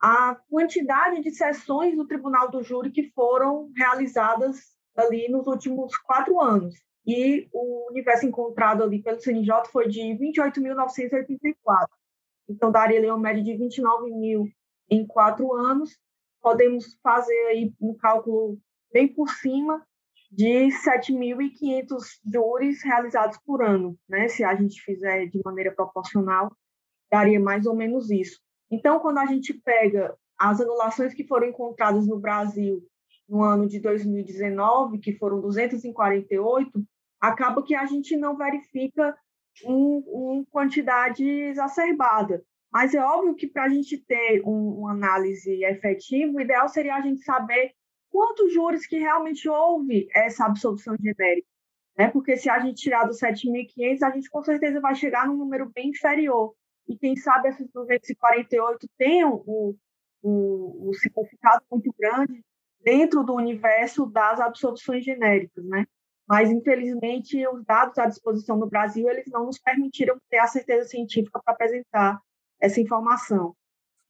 a 0.00 0.36
quantidade 0.48 1.22
de 1.22 1.30
sessões 1.30 1.96
do 1.96 2.06
Tribunal 2.06 2.50
do 2.50 2.62
Júri 2.62 2.90
que 2.90 3.10
foram 3.12 3.70
realizadas 3.76 4.76
ali 4.96 5.28
nos 5.28 5.46
últimos 5.46 5.96
quatro 5.98 6.40
anos. 6.40 6.74
E 7.08 7.48
o 7.54 7.88
universo 7.90 8.26
encontrado 8.26 8.82
ali 8.82 9.02
pelo 9.02 9.18
CNJ 9.18 9.64
foi 9.72 9.88
de 9.88 10.00
28.984. 10.00 11.86
Então, 12.46 12.70
daria 12.70 12.98
ali 12.98 13.06
uma 13.06 13.16
média 13.16 13.42
de 13.42 13.56
29 13.56 14.10
mil 14.10 14.46
em 14.90 15.06
quatro 15.06 15.54
anos. 15.54 15.98
Podemos 16.42 16.98
fazer 17.02 17.46
aí 17.46 17.72
um 17.80 17.96
cálculo 17.96 18.58
bem 18.92 19.08
por 19.08 19.30
cima 19.30 19.82
de 20.30 20.68
7.500 20.84 21.86
júris 22.30 22.84
realizados 22.84 23.38
por 23.38 23.62
ano, 23.62 23.98
né? 24.06 24.28
Se 24.28 24.44
a 24.44 24.54
gente 24.54 24.78
fizer 24.82 25.28
de 25.28 25.40
maneira 25.42 25.74
proporcional, 25.74 26.54
daria 27.10 27.40
mais 27.40 27.64
ou 27.64 27.74
menos 27.74 28.10
isso. 28.10 28.38
Então, 28.70 29.00
quando 29.00 29.16
a 29.16 29.24
gente 29.24 29.54
pega 29.54 30.14
as 30.38 30.60
anulações 30.60 31.14
que 31.14 31.26
foram 31.26 31.48
encontradas 31.48 32.06
no 32.06 32.20
Brasil 32.20 32.86
no 33.26 33.42
ano 33.42 33.66
de 33.66 33.80
2019, 33.80 34.98
que 34.98 35.16
foram 35.16 35.40
248, 35.40 36.70
acaba 37.20 37.62
que 37.62 37.74
a 37.74 37.86
gente 37.86 38.16
não 38.16 38.36
verifica 38.36 39.16
uma 39.64 40.38
um 40.38 40.44
quantidade 40.50 41.24
exacerbada. 41.24 42.42
Mas 42.70 42.94
é 42.94 43.02
óbvio 43.02 43.34
que 43.34 43.46
para 43.46 43.64
a 43.64 43.68
gente 43.68 43.96
ter 43.96 44.42
um, 44.44 44.80
uma 44.80 44.92
análise 44.92 45.64
efetiva, 45.64 46.36
o 46.36 46.40
ideal 46.40 46.68
seria 46.68 46.96
a 46.96 47.00
gente 47.00 47.22
saber 47.22 47.72
quantos 48.10 48.52
júris 48.52 48.86
que 48.86 48.98
realmente 48.98 49.48
houve 49.48 50.08
essa 50.14 50.44
absolução 50.44 50.94
genérica. 51.00 51.48
Né? 51.96 52.08
Porque 52.08 52.36
se 52.36 52.48
a 52.48 52.60
gente 52.60 52.80
tirar 52.80 53.04
dos 53.04 53.18
7.500, 53.18 54.02
a 54.02 54.10
gente 54.10 54.30
com 54.30 54.42
certeza 54.42 54.80
vai 54.80 54.94
chegar 54.94 55.26
num 55.26 55.36
número 55.36 55.68
bem 55.70 55.88
inferior 55.88 56.54
e 56.86 56.96
quem 56.96 57.16
sabe 57.16 57.48
esses 57.48 57.68
248 57.72 58.88
tenham 58.96 59.42
um, 59.46 59.76
um, 60.22 60.88
um 60.88 60.92
significado 60.94 61.64
muito 61.70 61.92
grande 61.98 62.42
dentro 62.80 63.22
do 63.24 63.34
universo 63.34 64.06
das 64.06 64.40
absorções 64.40 65.04
genéricas, 65.04 65.64
né? 65.64 65.86
Mas, 66.28 66.50
infelizmente, 66.50 67.46
os 67.48 67.64
dados 67.64 67.96
à 67.98 68.06
disposição 68.06 68.56
no 68.56 68.68
Brasil, 68.68 69.08
eles 69.08 69.24
não 69.28 69.46
nos 69.46 69.58
permitiram 69.58 70.16
ter 70.28 70.38
a 70.38 70.46
certeza 70.46 70.88
científica 70.88 71.40
para 71.42 71.54
apresentar 71.54 72.20
essa 72.60 72.80
informação. 72.80 73.54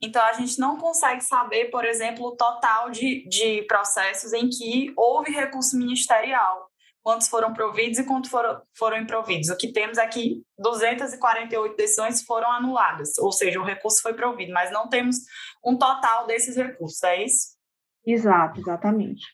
Então, 0.00 0.22
a 0.24 0.32
gente 0.32 0.58
não 0.58 0.76
consegue 0.76 1.22
saber, 1.22 1.66
por 1.66 1.84
exemplo, 1.84 2.26
o 2.26 2.36
total 2.36 2.90
de, 2.90 3.28
de 3.28 3.62
processos 3.62 4.32
em 4.32 4.48
que 4.48 4.92
houve 4.96 5.30
recurso 5.30 5.76
ministerial 5.76 6.68
quantos 7.02 7.28
foram 7.28 7.54
providos 7.54 7.98
e 7.98 8.04
quantos 8.04 8.30
foram, 8.30 8.60
foram 8.76 8.98
improvidos. 8.98 9.48
O 9.48 9.56
que 9.56 9.72
temos 9.72 9.96
aqui, 9.96 10.42
é 10.58 10.62
248 10.62 11.76
decisões 11.76 12.22
foram 12.22 12.50
anuladas, 12.50 13.16
ou 13.18 13.32
seja, 13.32 13.58
o 13.58 13.64
recurso 13.64 14.02
foi 14.02 14.12
provido, 14.12 14.52
mas 14.52 14.70
não 14.70 14.88
temos 14.88 15.16
um 15.64 15.76
total 15.76 16.26
desses 16.26 16.54
recursos, 16.56 17.02
é 17.04 17.24
isso? 17.24 17.56
Exato, 18.04 18.60
exatamente. 18.60 19.24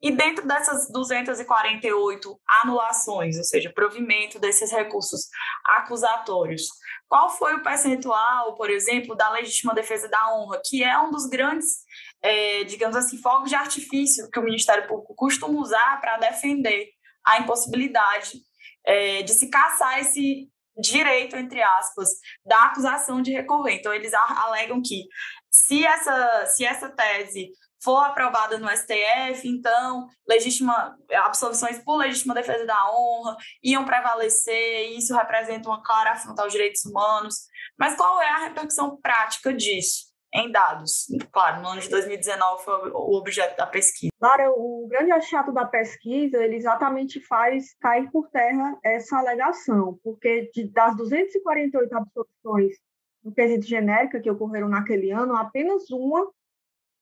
E 0.00 0.10
dentro 0.10 0.46
dessas 0.46 0.90
248 0.90 2.40
anulações, 2.62 3.36
ou 3.36 3.44
seja, 3.44 3.72
provimento 3.74 4.38
desses 4.38 4.70
recursos 4.70 5.28
acusatórios, 5.64 6.68
qual 7.08 7.30
foi 7.30 7.54
o 7.54 7.62
percentual, 7.62 8.54
por 8.54 8.70
exemplo, 8.70 9.14
da 9.14 9.30
legítima 9.30 9.74
defesa 9.74 10.08
da 10.08 10.34
honra, 10.34 10.60
que 10.64 10.82
é 10.82 10.98
um 10.98 11.10
dos 11.10 11.26
grandes, 11.26 11.84
é, 12.22 12.64
digamos 12.64 12.96
assim, 12.96 13.20
fogos 13.20 13.48
de 13.48 13.54
artifício 13.54 14.30
que 14.30 14.38
o 14.38 14.44
Ministério 14.44 14.86
Público 14.86 15.14
costuma 15.14 15.60
usar 15.60 16.00
para 16.00 16.18
defender 16.18 16.90
a 17.24 17.38
impossibilidade 17.38 18.38
é, 18.84 19.22
de 19.22 19.32
se 19.32 19.48
caçar 19.48 19.98
esse 19.98 20.48
direito, 20.76 21.36
entre 21.36 21.62
aspas, 21.62 22.08
da 22.44 22.64
acusação 22.64 23.22
de 23.22 23.32
recorrer. 23.32 23.74
Então, 23.74 23.92
eles 23.92 24.12
alegam 24.12 24.82
que 24.82 25.06
se 25.50 25.84
essa, 25.84 26.46
se 26.46 26.64
essa 26.64 26.88
tese 26.88 27.50
for 27.84 28.02
aprovada 28.04 28.58
no 28.58 28.68
STF, 28.68 29.46
então 29.46 30.08
legítima 30.26 30.96
absolvições 31.12 31.78
por 31.78 31.96
legítima 31.96 32.34
defesa 32.34 32.64
da 32.64 32.90
honra 32.90 33.36
iam 33.62 33.84
prevalecer, 33.84 34.88
e 34.88 34.98
isso 34.98 35.14
representa 35.14 35.68
uma 35.68 35.82
clara 35.82 36.12
afronta 36.12 36.42
aos 36.42 36.52
direitos 36.52 36.84
humanos. 36.84 37.46
Mas 37.78 37.94
qual 37.96 38.20
é 38.22 38.28
a 38.30 38.38
repercussão 38.38 38.96
prática 39.00 39.52
disso? 39.52 40.14
em 40.34 40.50
dados. 40.50 41.06
Claro, 41.30 41.62
no 41.62 41.68
ano 41.68 41.80
de 41.80 41.88
2019 41.88 42.64
foi 42.64 42.90
o 42.90 43.16
objeto 43.16 43.56
da 43.56 43.66
pesquisa. 43.66 44.10
Lara, 44.20 44.50
o 44.50 44.86
grande 44.90 45.12
achato 45.12 45.52
da 45.52 45.64
pesquisa, 45.64 46.42
ele 46.42 46.56
exatamente 46.56 47.20
faz 47.20 47.72
cair 47.80 48.10
por 48.10 48.28
terra 48.30 48.76
essa 48.82 49.16
alegação, 49.16 49.98
porque 50.02 50.50
de, 50.52 50.68
das 50.72 50.96
248 50.96 51.96
absorções 51.96 52.76
no 53.22 53.32
quesito 53.32 53.64
genérica 53.64 54.20
que 54.20 54.30
ocorreram 54.30 54.68
naquele 54.68 55.10
ano, 55.12 55.36
apenas 55.36 55.88
uma 55.90 56.28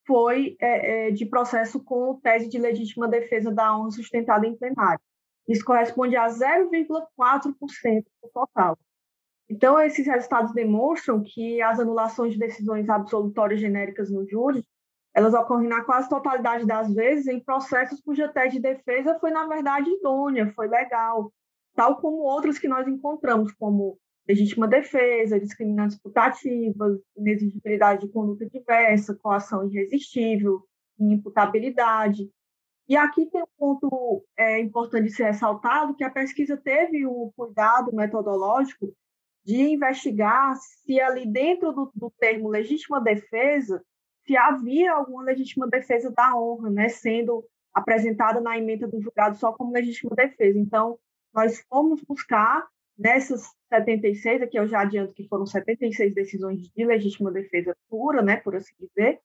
foi 0.06 0.56
é, 0.60 1.08
é, 1.08 1.10
de 1.10 1.26
processo 1.26 1.82
com 1.82 2.18
tese 2.20 2.48
de 2.48 2.58
legítima 2.58 3.08
defesa 3.08 3.52
da 3.52 3.76
honra 3.76 3.90
sustentada 3.90 4.46
em 4.46 4.56
plenário. 4.56 5.00
Isso 5.48 5.64
corresponde 5.64 6.16
a 6.16 6.26
0,4% 6.26 8.04
do 8.22 8.30
total. 8.32 8.78
Então, 9.48 9.78
esses 9.80 10.06
resultados 10.06 10.52
demonstram 10.52 11.22
que 11.22 11.60
as 11.60 11.78
anulações 11.78 12.32
de 12.32 12.38
decisões 12.38 12.88
absolutórias 12.88 13.60
genéricas 13.60 14.10
no 14.10 14.26
júri, 14.26 14.64
elas 15.14 15.34
ocorrem 15.34 15.68
na 15.68 15.84
quase 15.84 16.08
totalidade 16.08 16.66
das 16.66 16.92
vezes 16.94 17.26
em 17.26 17.38
processos 17.38 18.00
cuja 18.00 18.28
tese 18.28 18.56
de 18.56 18.62
defesa 18.62 19.18
foi, 19.20 19.30
na 19.30 19.46
verdade, 19.46 19.90
idônea, 19.90 20.50
foi 20.54 20.68
legal, 20.68 21.30
tal 21.74 22.00
como 22.00 22.22
outros 22.22 22.58
que 22.58 22.68
nós 22.68 22.88
encontramos, 22.88 23.52
como 23.52 23.98
legítima 24.28 24.68
defesa, 24.68 25.40
discriminantes 25.40 25.98
putativas, 25.98 27.00
inexigibilidade 27.16 28.06
de 28.06 28.12
conduta 28.12 28.48
diversa, 28.48 29.14
coação 29.14 29.68
irresistível, 29.68 30.64
imputabilidade. 30.98 32.30
E 32.88 32.96
aqui 32.96 33.26
tem 33.26 33.42
um 33.42 33.46
ponto 33.56 34.24
é, 34.36 34.60
importante 34.60 35.06
de 35.06 35.14
ser 35.14 35.24
ressaltado, 35.24 35.94
que 35.94 36.04
a 36.04 36.10
pesquisa 36.10 36.56
teve 36.56 37.06
o 37.06 37.32
cuidado 37.36 37.94
metodológico 37.94 38.94
de 39.44 39.56
investigar 39.56 40.54
se 40.56 41.00
ali 41.00 41.26
dentro 41.26 41.72
do, 41.72 41.90
do 41.94 42.10
termo 42.18 42.48
legítima 42.48 43.00
defesa, 43.00 43.82
se 44.24 44.36
havia 44.36 44.92
alguma 44.92 45.24
legítima 45.24 45.68
defesa 45.68 46.12
da 46.12 46.36
honra, 46.36 46.70
né, 46.70 46.88
sendo 46.88 47.44
apresentada 47.74 48.40
na 48.40 48.56
emenda 48.56 48.86
do 48.86 49.00
julgado 49.00 49.36
só 49.36 49.52
como 49.52 49.72
legítima 49.72 50.14
defesa. 50.14 50.58
Então, 50.58 50.98
nós 51.34 51.60
fomos 51.68 52.02
buscar 52.02 52.68
nessas 52.96 53.50
76, 53.68 54.42
aqui 54.42 54.58
eu 54.58 54.68
já 54.68 54.80
adianto 54.80 55.14
que 55.14 55.26
foram 55.28 55.46
76 55.46 56.14
decisões 56.14 56.60
de 56.68 56.84
legítima 56.84 57.30
defesa 57.30 57.76
pura, 57.88 58.22
né, 58.22 58.36
por 58.36 58.54
assim 58.54 58.74
dizer. 58.78 59.20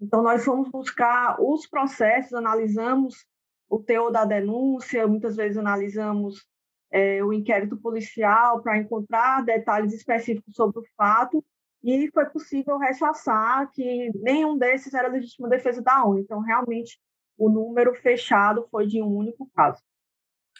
Então, 0.00 0.22
nós 0.22 0.44
fomos 0.44 0.70
buscar 0.70 1.40
os 1.40 1.66
processos, 1.66 2.34
analisamos 2.34 3.26
o 3.68 3.78
teor 3.78 4.10
da 4.10 4.24
denúncia, 4.24 5.06
muitas 5.06 5.36
vezes 5.36 5.58
analisamos 5.58 6.46
é, 6.90 7.22
o 7.22 7.32
inquérito 7.32 7.76
policial 7.76 8.62
para 8.62 8.78
encontrar 8.78 9.44
detalhes 9.44 9.92
específicos 9.92 10.54
sobre 10.54 10.80
o 10.80 10.84
fato 10.96 11.44
e 11.82 12.10
foi 12.10 12.26
possível 12.26 12.76
rechaçar 12.78 13.70
que 13.72 14.10
nenhum 14.16 14.56
desses 14.56 14.94
era 14.94 15.08
legítima 15.08 15.48
defesa 15.48 15.82
da 15.82 16.04
ONU. 16.04 16.20
Então, 16.20 16.40
realmente, 16.40 16.98
o 17.36 17.48
número 17.48 17.94
fechado 17.94 18.66
foi 18.70 18.86
de 18.86 19.02
um 19.02 19.14
único 19.14 19.48
caso. 19.54 19.82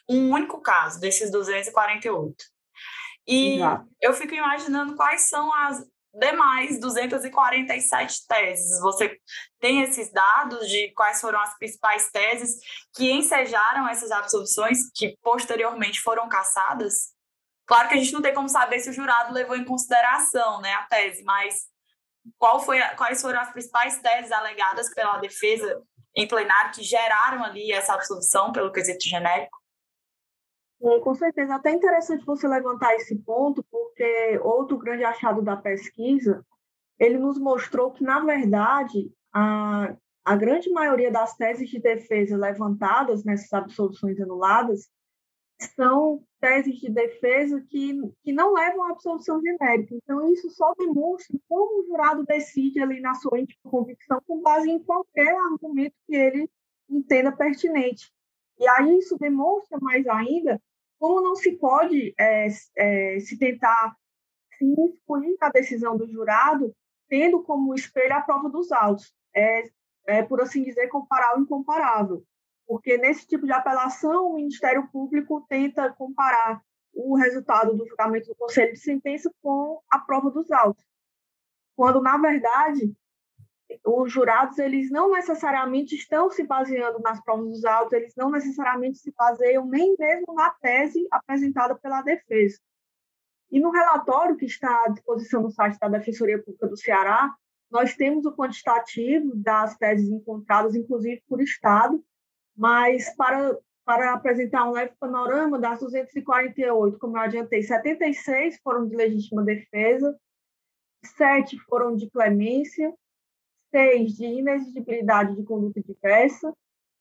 Um 0.08 0.32
único 0.32 0.60
caso 0.60 1.00
desses 1.00 1.30
248. 1.30 2.34
E 3.26 3.56
Exato. 3.56 3.86
eu 4.00 4.14
fico 4.14 4.34
imaginando 4.34 4.96
quais 4.96 5.28
são 5.28 5.52
as 5.52 5.84
demais 6.14 6.80
247 6.80 8.26
teses. 8.26 8.80
Você 8.80 9.18
tem 9.60 9.82
esses 9.82 10.10
dados 10.12 10.68
de 10.68 10.90
quais 10.92 11.20
foram 11.20 11.40
as 11.40 11.56
principais 11.58 12.10
teses 12.10 12.58
que 12.94 13.10
ensejaram 13.10 13.88
essas 13.88 14.10
absolvições 14.10 14.78
que 14.94 15.16
posteriormente 15.22 16.00
foram 16.00 16.28
cassadas? 16.28 17.12
Claro 17.66 17.88
que 17.88 17.94
a 17.94 17.98
gente 17.98 18.12
não 18.12 18.22
tem 18.22 18.32
como 18.32 18.48
saber 18.48 18.80
se 18.80 18.88
o 18.88 18.94
jurado 18.94 19.34
levou 19.34 19.54
em 19.54 19.64
consideração 19.64 20.60
né, 20.62 20.72
a 20.72 20.84
tese, 20.84 21.22
mas 21.22 21.66
qual 22.38 22.60
foi 22.60 22.80
a, 22.80 22.96
quais 22.96 23.20
foram 23.20 23.40
as 23.40 23.52
principais 23.52 24.00
teses 24.00 24.32
alegadas 24.32 24.92
pela 24.94 25.18
defesa 25.18 25.82
em 26.16 26.26
plenário 26.26 26.72
que 26.72 26.82
geraram 26.82 27.44
ali 27.44 27.70
essa 27.70 27.92
absolvição 27.92 28.52
pelo 28.52 28.72
quesito 28.72 29.06
genérico? 29.06 29.56
Sim, 30.80 31.00
com 31.00 31.14
certeza. 31.14 31.54
Até 31.56 31.72
interessante 31.72 32.24
você 32.24 32.46
levantar 32.46 32.94
esse 32.94 33.16
ponto, 33.18 33.64
porque 33.70 34.38
outro 34.42 34.78
grande 34.78 35.04
achado 35.04 35.42
da 35.42 35.56
pesquisa, 35.56 36.44
ele 36.98 37.18
nos 37.18 37.38
mostrou 37.38 37.90
que, 37.90 38.04
na 38.04 38.20
verdade, 38.20 39.10
a, 39.32 39.94
a 40.24 40.36
grande 40.36 40.70
maioria 40.70 41.10
das 41.10 41.36
teses 41.36 41.68
de 41.68 41.80
defesa 41.80 42.36
levantadas 42.36 43.24
nessas 43.24 43.52
absoluções 43.52 44.20
anuladas 44.20 44.88
são 45.74 46.22
teses 46.40 46.76
de 46.76 46.88
defesa 46.88 47.60
que, 47.68 48.00
que 48.22 48.32
não 48.32 48.54
levam 48.54 48.84
à 48.84 48.90
absolução 48.90 49.40
genérica. 49.40 49.92
Então, 49.94 50.32
isso 50.32 50.48
só 50.50 50.72
demonstra 50.74 51.36
como 51.48 51.80
o 51.80 51.86
jurado 51.86 52.24
decide 52.24 52.80
ali 52.80 53.00
na 53.00 53.14
sua 53.14 53.40
íntima 53.40 53.58
convicção 53.68 54.22
com 54.24 54.40
base 54.40 54.70
em 54.70 54.78
qualquer 54.78 55.36
argumento 55.36 55.94
que 56.06 56.14
ele 56.14 56.48
entenda 56.88 57.32
pertinente. 57.32 58.12
E 58.58 58.68
aí 58.68 58.98
isso 58.98 59.16
demonstra 59.18 59.78
mais 59.80 60.06
ainda 60.06 60.60
como 60.98 61.20
não 61.20 61.36
se 61.36 61.52
pode 61.56 62.14
é, 62.18 62.48
é, 62.76 63.20
se 63.20 63.38
tentar 63.38 63.94
se 64.58 64.64
excluir 64.64 65.36
na 65.40 65.48
decisão 65.50 65.96
do 65.96 66.08
jurado, 66.08 66.74
tendo 67.08 67.42
como 67.44 67.74
espelho 67.74 68.14
a 68.14 68.20
prova 68.20 68.50
dos 68.50 68.72
autos. 68.72 69.14
É, 69.34 69.62
é, 70.08 70.22
por 70.22 70.40
assim 70.40 70.62
dizer, 70.62 70.88
comparar 70.88 71.38
o 71.38 71.42
incomparável. 71.42 72.24
Porque 72.66 72.98
nesse 72.98 73.26
tipo 73.26 73.46
de 73.46 73.52
apelação, 73.52 74.26
o 74.26 74.34
Ministério 74.34 74.88
Público 74.90 75.44
tenta 75.48 75.92
comparar 75.92 76.60
o 76.92 77.14
resultado 77.14 77.76
do 77.76 77.86
julgamento 77.86 78.28
do 78.28 78.34
Conselho 78.34 78.72
de 78.72 78.80
Sentença 78.80 79.30
com 79.42 79.80
a 79.90 79.98
prova 79.98 80.30
dos 80.30 80.50
autos. 80.50 80.84
Quando, 81.76 82.00
na 82.00 82.18
verdade, 82.18 82.92
os 83.84 84.12
jurados 84.12 84.58
eles 84.58 84.90
não 84.90 85.10
necessariamente 85.10 85.94
estão 85.94 86.30
se 86.30 86.44
baseando 86.44 87.00
nas 87.00 87.22
provas 87.22 87.48
dos 87.48 87.64
autos, 87.64 87.92
eles 87.92 88.14
não 88.16 88.30
necessariamente 88.30 88.98
se 88.98 89.12
baseiam 89.12 89.66
nem 89.66 89.94
mesmo 89.98 90.34
na 90.34 90.50
tese 90.50 91.06
apresentada 91.10 91.74
pela 91.76 92.02
defesa. 92.02 92.58
E 93.50 93.60
no 93.60 93.70
relatório 93.70 94.36
que 94.36 94.46
está 94.46 94.84
à 94.84 94.88
disposição 94.88 95.42
no 95.42 95.50
site 95.50 95.78
da 95.78 95.88
Defensoria 95.88 96.42
Pública 96.42 96.66
do 96.66 96.76
Ceará, 96.76 97.34
nós 97.70 97.94
temos 97.94 98.24
o 98.24 98.34
quantitativo 98.34 99.34
das 99.36 99.76
teses 99.76 100.08
encontradas, 100.08 100.74
inclusive 100.74 101.22
por 101.28 101.40
estado, 101.40 102.02
mas 102.56 103.14
para, 103.16 103.56
para 103.84 104.14
apresentar 104.14 104.68
um 104.68 104.72
leve 104.72 104.94
panorama, 104.98 105.58
das 105.58 105.80
248, 105.80 106.98
como 106.98 107.16
eu 107.16 107.22
adiantei, 107.22 107.62
76 107.62 108.58
foram 108.62 108.86
de 108.86 108.96
legítima 108.96 109.44
defesa, 109.44 110.18
sete 111.04 111.58
foram 111.60 111.94
de 111.94 112.10
clemência, 112.10 112.92
seis 113.70 114.12
de 114.12 114.24
inexigibilidade 114.24 115.34
de 115.36 115.42
conduta 115.44 115.80
diversa, 115.82 116.52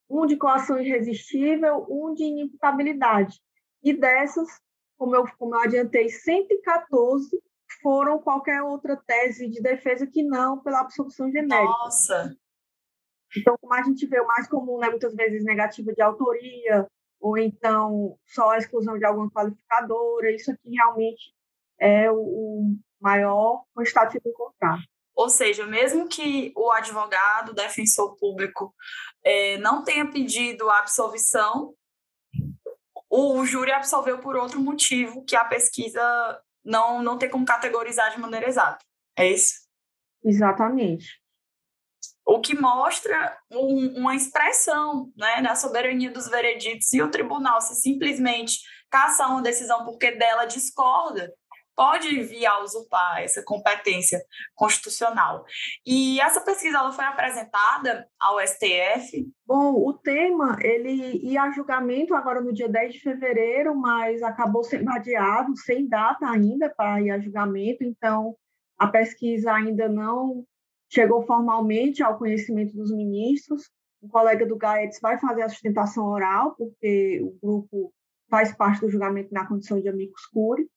um 0.10 0.26
de 0.26 0.38
coação 0.38 0.80
irresistível, 0.80 1.86
um 1.90 2.14
de 2.14 2.24
inimputabilidade. 2.24 3.40
E 3.84 3.94
dessas, 3.94 4.48
como 4.98 5.16
eu, 5.16 5.26
como 5.38 5.56
eu 5.56 5.62
adiantei, 5.62 6.10
114 6.10 7.30
foram 7.82 8.20
qualquer 8.20 8.62
outra 8.64 8.96
tese 8.96 9.50
de 9.50 9.62
defesa 9.62 10.08
que 10.08 10.24
não 10.24 10.60
pela 10.60 10.82
absolução 10.82 11.32
genérica. 11.32 11.64
Nossa! 11.64 12.36
Então, 13.36 13.58
como 13.60 13.74
a 13.74 13.84
gente 13.84 14.06
vê, 14.06 14.20
o 14.22 14.28
mais 14.28 14.48
comum, 14.48 14.80
né, 14.80 14.90
muitas 14.90 15.14
vezes, 15.14 15.44
negativa 15.44 15.94
de 15.94 16.02
autoria, 16.02 16.88
ou 17.20 17.38
então 17.38 18.18
só 18.26 18.52
a 18.52 18.58
exclusão 18.58 18.98
de 18.98 19.06
alguma 19.06 19.30
qualificadora, 19.30 20.32
isso 20.32 20.52
aqui 20.52 20.70
realmente 20.72 21.34
é 21.80 22.10
o 22.12 22.76
maior 23.00 23.64
quantitativo 23.76 24.28
encontrado. 24.28 24.82
Ou 25.18 25.30
seja, 25.30 25.66
mesmo 25.66 26.08
que 26.08 26.54
o 26.56 26.72
advogado, 26.72 27.50
o 27.50 27.56
defensor 27.56 28.16
público, 28.18 28.72
é, 29.24 29.58
não 29.58 29.84
tenha 29.84 30.06
pedido 30.12 30.70
a 30.70 30.78
absolvição, 30.78 31.74
o 33.10 33.44
júri 33.44 33.72
absolveu 33.72 34.20
por 34.20 34.36
outro 34.36 34.60
motivo 34.62 35.26
que 35.26 35.36
a 35.36 35.44
pesquisa 35.44 36.00
não, 36.64 37.02
não 37.02 37.18
tem 37.18 37.32
como 37.32 37.46
categorizar 37.46 38.12
de 38.12 38.20
maneira 38.20 38.48
exata. 38.48 38.86
É 39.18 39.28
isso? 39.28 39.56
Exatamente. 40.24 41.20
O 42.24 42.40
que 42.40 42.54
mostra 42.56 43.40
um, 43.52 44.00
uma 44.00 44.16
expressão 44.16 45.12
né, 45.18 45.42
da 45.42 45.56
soberania 45.56 46.12
dos 46.12 46.30
vereditos 46.30 46.94
e 46.94 47.02
o 47.02 47.10
tribunal, 47.10 47.60
se 47.60 47.74
simplesmente 47.74 48.60
caçar 48.88 49.32
uma 49.32 49.42
decisão 49.42 49.84
porque 49.84 50.12
dela 50.12 50.46
discorda, 50.46 51.34
pode 51.78 52.24
vir 52.24 52.48
a 52.48 52.64
usurpar 52.64 53.22
essa 53.22 53.44
competência 53.44 54.20
constitucional. 54.56 55.46
E 55.86 56.20
essa 56.20 56.42
pesquisa 56.42 56.80
ela 56.80 56.92
foi 56.92 57.06
apresentada 57.06 58.10
ao 58.20 58.40
STF? 58.40 59.32
Bom, 59.46 59.76
o 59.76 59.94
tema 59.94 60.58
ele 60.62 61.20
ia 61.24 61.44
a 61.44 61.52
julgamento 61.52 62.16
agora 62.16 62.42
no 62.42 62.52
dia 62.52 62.68
10 62.68 62.96
de 62.96 63.02
fevereiro, 63.02 63.76
mas 63.76 64.24
acabou 64.24 64.64
sendo 64.64 64.90
adiado, 64.90 65.56
sem 65.56 65.88
data 65.88 66.28
ainda 66.28 66.68
para 66.76 67.00
ir 67.00 67.12
a 67.12 67.20
julgamento, 67.20 67.84
então 67.84 68.36
a 68.80 68.88
pesquisa 68.88 69.54
ainda 69.54 69.88
não 69.88 70.44
chegou 70.90 71.28
formalmente 71.28 72.02
ao 72.02 72.18
conhecimento 72.18 72.76
dos 72.76 72.92
ministros. 72.92 73.70
O 74.02 74.08
colega 74.08 74.48
do 74.48 74.58
GAETS 74.58 75.00
vai 75.00 75.20
fazer 75.20 75.44
a 75.44 75.50
sustentação 75.50 76.08
oral, 76.08 76.56
porque 76.56 77.22
o 77.22 77.38
grupo 77.40 77.94
faz 78.30 78.56
parte 78.56 78.82
do 78.82 78.90
julgamento 78.90 79.32
na 79.32 79.48
condição 79.48 79.80
de 79.80 79.88
amigos 79.88 80.26
curi 80.28 80.68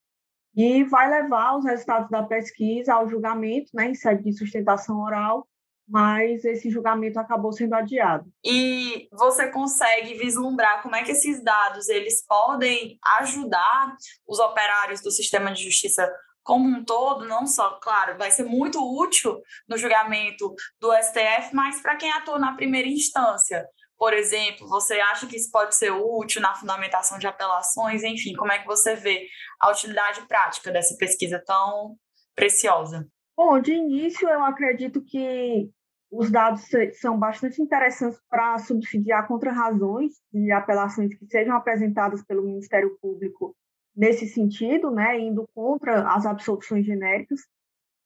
e 0.55 0.83
vai 0.83 1.09
levar 1.09 1.57
os 1.57 1.65
resultados 1.65 2.09
da 2.09 2.23
pesquisa 2.23 2.93
ao 2.93 3.09
julgamento, 3.09 3.71
né, 3.73 3.85
em 3.85 3.95
sede 3.95 4.23
de 4.23 4.37
sustentação 4.37 5.01
oral, 5.01 5.47
mas 5.87 6.45
esse 6.45 6.69
julgamento 6.69 7.19
acabou 7.19 7.51
sendo 7.51 7.73
adiado. 7.73 8.25
E 8.45 9.09
você 9.11 9.47
consegue 9.49 10.13
vislumbrar 10.13 10.81
como 10.81 10.95
é 10.95 11.03
que 11.03 11.11
esses 11.11 11.43
dados 11.43 11.89
eles 11.89 12.25
podem 12.25 12.97
ajudar 13.19 13.95
os 14.25 14.39
operários 14.39 15.01
do 15.01 15.11
sistema 15.11 15.51
de 15.51 15.63
justiça 15.63 16.09
como 16.43 16.67
um 16.67 16.83
todo, 16.83 17.27
não 17.27 17.45
só, 17.45 17.79
claro, 17.81 18.17
vai 18.17 18.31
ser 18.31 18.43
muito 18.43 18.79
útil 18.99 19.41
no 19.67 19.77
julgamento 19.77 20.53
do 20.79 20.91
STF, 20.93 21.53
mas 21.53 21.81
para 21.81 21.95
quem 21.95 22.11
atua 22.11 22.39
na 22.39 22.55
primeira 22.55 22.87
instância, 22.87 23.67
por 24.01 24.15
exemplo, 24.15 24.67
você 24.67 24.95
acha 24.95 25.27
que 25.27 25.35
isso 25.35 25.51
pode 25.51 25.75
ser 25.75 25.91
útil 25.91 26.41
na 26.41 26.55
fundamentação 26.55 27.19
de 27.19 27.27
apelações? 27.27 28.01
Enfim, 28.03 28.33
como 28.33 28.51
é 28.51 28.57
que 28.57 28.65
você 28.65 28.95
vê 28.95 29.27
a 29.59 29.69
utilidade 29.69 30.25
prática 30.27 30.71
dessa 30.71 30.97
pesquisa 30.97 31.39
tão 31.45 31.95
preciosa? 32.35 33.07
Bom, 33.37 33.59
de 33.59 33.73
início, 33.73 34.27
eu 34.27 34.43
acredito 34.43 35.03
que 35.05 35.69
os 36.09 36.31
dados 36.31 36.63
são 36.93 37.15
bastante 37.19 37.61
interessantes 37.61 38.19
para 38.27 38.57
subsidiar 38.57 39.27
contra-razões 39.27 40.13
de 40.33 40.51
apelações 40.51 41.13
que 41.13 41.27
sejam 41.27 41.55
apresentadas 41.55 42.25
pelo 42.25 42.41
Ministério 42.41 42.97
Público 42.99 43.55
nesse 43.95 44.25
sentido, 44.25 44.89
né, 44.89 45.19
indo 45.19 45.47
contra 45.53 46.11
as 46.11 46.25
absoluções 46.25 46.87
genéricas, 46.87 47.41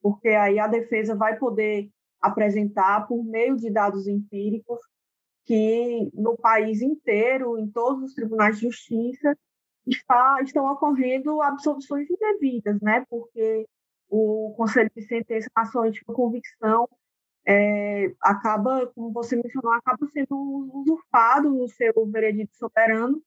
porque 0.02 0.28
aí 0.28 0.60
a 0.60 0.68
defesa 0.68 1.16
vai 1.16 1.38
poder 1.38 1.90
apresentar, 2.20 3.08
por 3.08 3.24
meio 3.24 3.56
de 3.56 3.72
dados 3.72 4.08
empíricos, 4.08 4.82
que 5.46 6.10
no 6.14 6.36
país 6.36 6.82
inteiro, 6.82 7.58
em 7.58 7.70
todos 7.70 8.04
os 8.04 8.14
tribunais 8.14 8.58
de 8.58 8.64
justiça, 8.64 9.38
está, 9.86 10.40
estão 10.42 10.66
ocorrendo 10.72 11.42
absolvições 11.42 12.08
indevidas, 12.10 12.82
né? 12.82 13.06
Porque 13.10 13.68
o 14.10 14.54
Conselho 14.58 14.92
de 14.96 15.04
Sentença, 15.04 15.50
na 15.56 15.66
sua 15.66 15.86
última 15.86 16.14
convicção, 16.14 16.90
é, 17.48 18.12
acaba, 18.22 18.88
como 18.96 19.12
você 19.12 19.36
mencionou, 19.36 19.72
acaba 19.74 20.08
sendo 20.08 20.36
usurpado 20.74 21.52
no 21.52 21.68
seu 21.70 21.94
veredito 22.08 22.56
soberano 22.56 23.22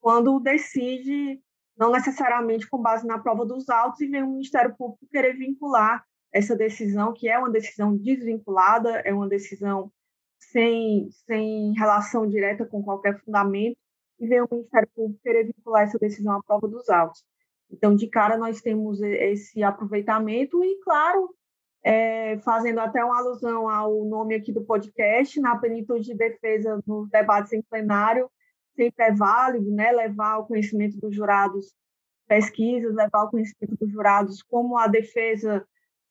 quando 0.00 0.38
decide, 0.38 1.40
não 1.76 1.90
necessariamente 1.90 2.68
com 2.68 2.80
base 2.80 3.06
na 3.06 3.18
prova 3.18 3.44
dos 3.44 3.68
autos, 3.68 4.00
e 4.00 4.06
vem 4.06 4.22
o 4.22 4.30
Ministério 4.30 4.76
Público 4.76 5.06
querer 5.10 5.32
vincular 5.32 6.04
essa 6.30 6.54
decisão, 6.54 7.12
que 7.12 7.28
é 7.28 7.38
uma 7.38 7.50
decisão 7.50 7.96
desvinculada, 7.96 9.00
é 9.00 9.14
uma 9.14 9.26
decisão 9.26 9.90
sem, 10.54 11.10
sem 11.26 11.72
relação 11.72 12.28
direta 12.28 12.64
com 12.64 12.80
qualquer 12.80 13.18
fundamento, 13.24 13.76
e 14.20 14.28
vem 14.28 14.40
o 14.40 14.48
Ministério 14.48 14.88
Público 14.94 15.20
querer 15.20 15.46
vincular 15.46 15.82
essa 15.82 15.98
decisão 15.98 16.36
à 16.36 16.42
prova 16.44 16.68
dos 16.68 16.88
autos. 16.88 17.24
Então, 17.68 17.96
de 17.96 18.06
cara, 18.06 18.38
nós 18.38 18.60
temos 18.60 19.02
esse 19.02 19.64
aproveitamento 19.64 20.62
e, 20.62 20.78
claro, 20.84 21.34
é, 21.82 22.38
fazendo 22.38 22.78
até 22.78 23.04
uma 23.04 23.18
alusão 23.18 23.68
ao 23.68 24.04
nome 24.04 24.36
aqui 24.36 24.52
do 24.52 24.64
podcast, 24.64 25.40
na 25.40 25.58
plenitude 25.58 26.04
de 26.04 26.14
defesa 26.14 26.80
nos 26.86 27.10
debates 27.10 27.52
em 27.52 27.60
plenário, 27.62 28.30
sempre 28.76 29.06
é 29.06 29.12
válido 29.12 29.72
né, 29.72 29.90
levar 29.90 30.34
ao 30.34 30.46
conhecimento 30.46 30.98
dos 31.00 31.14
jurados 31.14 31.74
pesquisas, 32.28 32.94
levar 32.94 33.22
ao 33.22 33.30
conhecimento 33.30 33.76
dos 33.76 33.90
jurados 33.90 34.40
como 34.42 34.78
a 34.78 34.86
defesa 34.86 35.66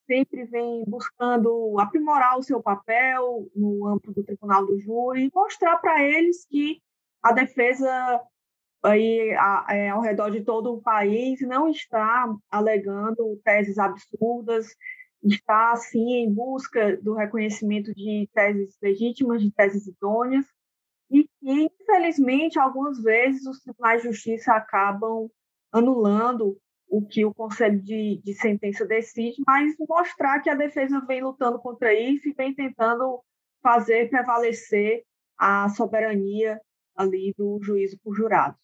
sempre 0.05 0.45
vem 0.45 0.83
buscando 0.85 1.79
aprimorar 1.79 2.37
o 2.37 2.43
seu 2.43 2.61
papel 2.61 3.49
no 3.55 3.87
âmbito 3.87 4.11
do 4.13 4.23
tribunal 4.23 4.65
do 4.65 4.79
júri 4.79 5.31
mostrar 5.33 5.77
para 5.77 6.03
eles 6.03 6.45
que 6.45 6.81
a 7.21 7.31
defesa 7.31 8.21
aí 8.83 9.33
a, 9.35 9.65
é, 9.69 9.89
ao 9.89 10.01
redor 10.01 10.29
de 10.29 10.41
todo 10.41 10.73
o 10.73 10.81
país 10.81 11.39
não 11.41 11.69
está 11.69 12.27
alegando 12.51 13.39
teses 13.43 13.77
absurdas, 13.77 14.67
está 15.23 15.75
sim 15.77 16.15
em 16.15 16.33
busca 16.33 16.97
do 16.97 17.13
reconhecimento 17.13 17.93
de 17.93 18.29
teses 18.33 18.77
legítimas, 18.81 19.41
de 19.41 19.51
teses 19.51 19.87
idôneas, 19.87 20.45
e 21.09 21.23
que, 21.23 21.71
infelizmente, 21.81 22.59
algumas 22.59 23.01
vezes 23.01 23.45
os 23.45 23.59
tribunais 23.61 24.01
de 24.01 24.09
justiça 24.09 24.53
acabam 24.53 25.29
anulando 25.71 26.57
o 26.93 27.01
que 27.01 27.25
o 27.25 27.33
conselho 27.33 27.81
de, 27.81 28.21
de 28.23 28.35
sentença 28.35 28.85
decide, 28.85 29.41
mas 29.47 29.73
mostrar 29.79 30.39
que 30.41 30.49
a 30.49 30.53
defesa 30.53 31.03
vem 31.07 31.23
lutando 31.23 31.57
contra 31.57 31.91
isso 31.91 32.29
e 32.29 32.33
vem 32.33 32.53
tentando 32.53 33.19
fazer 33.63 34.11
prevalecer 34.11 35.03
a 35.35 35.67
soberania 35.69 36.61
ali 36.95 37.33
do 37.35 37.59
juízo 37.63 37.97
por 38.03 38.13
jurados. 38.13 38.61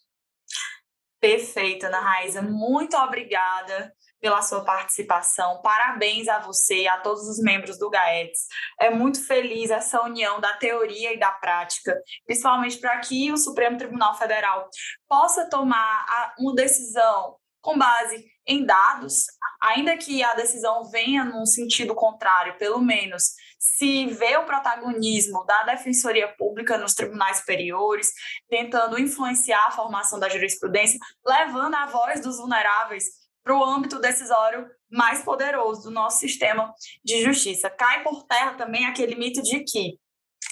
Perfeito, 1.19 1.87
Ana 1.87 1.99
Raíza. 1.99 2.43
Muito 2.43 2.95
obrigada 2.97 3.91
pela 4.21 4.43
sua 4.43 4.63
participação. 4.63 5.59
Parabéns 5.63 6.27
a 6.27 6.37
você 6.37 6.83
e 6.83 6.87
a 6.87 6.99
todos 6.99 7.27
os 7.27 7.39
membros 7.39 7.79
do 7.79 7.89
GAETS. 7.89 8.45
É 8.79 8.91
muito 8.91 9.25
feliz 9.25 9.71
essa 9.71 10.03
união 10.03 10.39
da 10.39 10.53
teoria 10.53 11.15
e 11.15 11.19
da 11.19 11.31
prática, 11.31 11.99
principalmente 12.27 12.77
para 12.77 12.99
que 12.99 13.31
o 13.31 13.37
Supremo 13.37 13.77
Tribunal 13.77 14.15
Federal 14.15 14.69
possa 15.07 15.49
tomar 15.49 16.35
uma 16.37 16.53
decisão 16.53 17.39
com 17.61 17.77
base 17.77 18.25
em 18.47 18.65
dados, 18.65 19.25
ainda 19.61 19.97
que 19.97 20.23
a 20.23 20.33
decisão 20.33 20.89
venha 20.89 21.23
num 21.23 21.45
sentido 21.45 21.93
contrário, 21.93 22.57
pelo 22.57 22.81
menos 22.81 23.33
se 23.59 24.07
vê 24.07 24.37
o 24.37 24.45
protagonismo 24.45 25.45
da 25.45 25.63
Defensoria 25.63 26.33
Pública 26.37 26.77
nos 26.77 26.93
tribunais 26.93 27.37
superiores, 27.37 28.11
tentando 28.49 28.99
influenciar 28.99 29.67
a 29.67 29.71
formação 29.71 30.17
da 30.17 30.29
jurisprudência, 30.29 30.99
levando 31.25 31.75
a 31.75 31.85
voz 31.87 32.21
dos 32.21 32.37
vulneráveis 32.37 33.05
para 33.43 33.57
o 33.57 33.63
âmbito 33.63 33.99
decisório 33.99 34.67
mais 34.89 35.21
poderoso 35.23 35.83
do 35.83 35.91
nosso 35.91 36.19
sistema 36.19 36.73
de 37.03 37.23
justiça. 37.23 37.69
Cai 37.69 38.03
por 38.03 38.23
terra 38.23 38.53
também 38.53 38.85
aquele 38.85 39.15
mito 39.15 39.41
de 39.41 39.63
que 39.63 39.99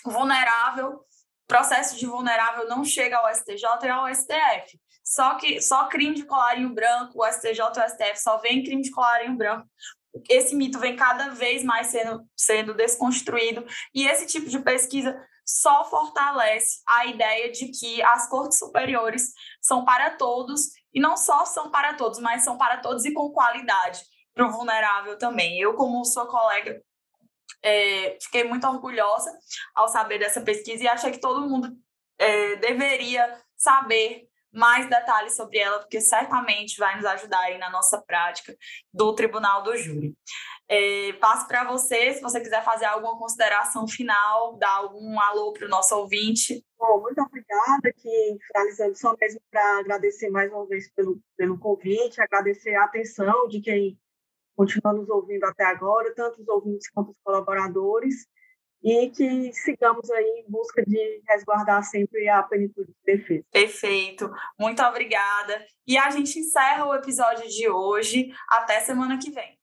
vulnerável, 0.06 1.00
processo 1.48 1.98
de 1.98 2.06
vulnerável 2.06 2.68
não 2.68 2.84
chega 2.84 3.18
ao 3.18 3.34
STJ 3.34 3.66
e 3.84 3.90
ao 3.90 4.14
STF. 4.14 4.80
Só 5.08 5.36
que 5.36 5.62
só 5.62 5.88
crime 5.88 6.16
de 6.16 6.26
colarinho 6.26 6.74
branco, 6.74 7.24
o 7.24 7.26
STJ 7.26 7.60
e 7.60 7.80
o 7.80 7.90
STF 7.90 8.18
só 8.18 8.38
vem 8.40 8.62
crime 8.62 8.82
de 8.82 8.92
colarinho 8.92 9.38
branco. 9.38 9.66
Esse 10.28 10.54
mito 10.54 10.80
vem 10.80 10.98
cada 10.98 11.30
vez 11.30 11.64
mais 11.64 11.88
sendo, 11.88 12.28
sendo 12.36 12.74
desconstruído, 12.74 13.66
e 13.96 14.06
esse 14.06 14.26
tipo 14.26 14.50
de 14.50 14.60
pesquisa 14.60 15.18
só 15.46 15.86
fortalece 15.90 16.82
a 16.86 17.06
ideia 17.06 17.50
de 17.50 17.70
que 17.70 18.02
as 18.02 18.28
cortes 18.28 18.60
superiores 18.60 19.32
são 19.62 19.86
para 19.86 20.10
todos, 20.18 20.72
e 20.94 21.00
não 21.00 21.16
só 21.16 21.46
são 21.46 21.72
para 21.72 21.94
todos, 21.94 22.20
mas 22.20 22.44
são 22.44 22.58
para 22.58 22.78
todos 22.78 23.06
e 23.06 23.14
com 23.14 23.32
qualidade 23.32 24.02
para 24.34 24.46
o 24.46 24.52
vulnerável 24.52 25.18
também. 25.18 25.58
Eu, 25.58 25.74
como 25.76 26.04
sua 26.04 26.28
colega, 26.28 26.82
é, 27.64 28.18
fiquei 28.22 28.44
muito 28.44 28.68
orgulhosa 28.68 29.32
ao 29.74 29.88
saber 29.88 30.20
dessa 30.20 30.42
pesquisa 30.42 30.84
e 30.84 30.88
achei 30.88 31.12
que 31.12 31.22
todo 31.22 31.48
mundo 31.48 31.72
é, 32.20 32.58
deveria 32.58 33.42
saber 33.56 34.28
mais 34.58 34.90
detalhes 34.90 35.36
sobre 35.36 35.60
ela, 35.60 35.80
porque 35.80 36.02
certamente 36.02 36.80
vai 36.80 36.96
nos 36.96 37.06
ajudar 37.06 37.40
aí 37.42 37.60
na 37.60 37.70
nossa 37.70 38.02
prática 38.02 38.56
do 38.92 39.14
Tribunal 39.14 39.62
do 39.62 39.78
Júri. 39.78 40.18
É, 40.68 41.14
passo 41.14 41.48
para 41.48 41.64
você, 41.64 42.14
se 42.14 42.22
você 42.22 42.42
quiser 42.42 42.64
fazer 42.64 42.86
alguma 42.86 43.18
consideração 43.20 43.88
final, 43.88 44.58
dar 44.58 44.78
algum 44.78 45.20
alô 45.22 45.54
para 45.54 45.68
o 45.68 45.70
nosso 45.70 45.96
ouvinte. 45.96 46.66
Bom, 46.78 47.02
muito 47.02 47.22
obrigada, 47.22 47.94
que 47.96 48.38
finalizando 48.52 48.98
só 48.98 49.16
mesmo 49.22 49.40
para 49.52 49.80
agradecer 49.80 50.30
mais 50.32 50.52
uma 50.52 50.66
vez 50.66 50.92
pelo, 50.92 51.22
pelo 51.38 51.60
convite, 51.60 52.20
agradecer 52.20 52.74
a 52.76 52.86
atenção 52.86 53.48
de 53.48 53.62
quem 53.62 53.98
continua 54.56 54.92
nos 54.92 55.08
ouvindo 55.08 55.44
até 55.44 55.66
agora, 55.66 56.14
tanto 56.16 56.42
os 56.42 56.48
ouvintes 56.48 56.90
quanto 56.90 57.12
os 57.12 57.18
colaboradores, 57.24 58.28
e 58.84 59.10
que 59.10 59.52
sigamos 59.54 60.10
aí 60.12 60.44
em 60.46 60.52
busca 60.52 60.84
de 60.86 61.22
resguardar 61.28 61.84
sempre 61.84 62.30
a 62.30 62.44
plenitude 62.44 62.92
de 62.92 63.18
defesa. 63.18 63.44
Perfeito, 63.52 64.32
muito 64.60 64.82
obrigada. 64.84 65.66
E 65.86 65.98
a 65.98 66.10
gente 66.10 66.40
encerra 66.40 66.86
o 66.86 66.96
episódio 66.96 67.48
de 67.48 67.70
hoje. 67.70 68.32
Até 68.50 68.80
semana 68.82 69.18
que 69.18 69.32
vem. 69.32 69.57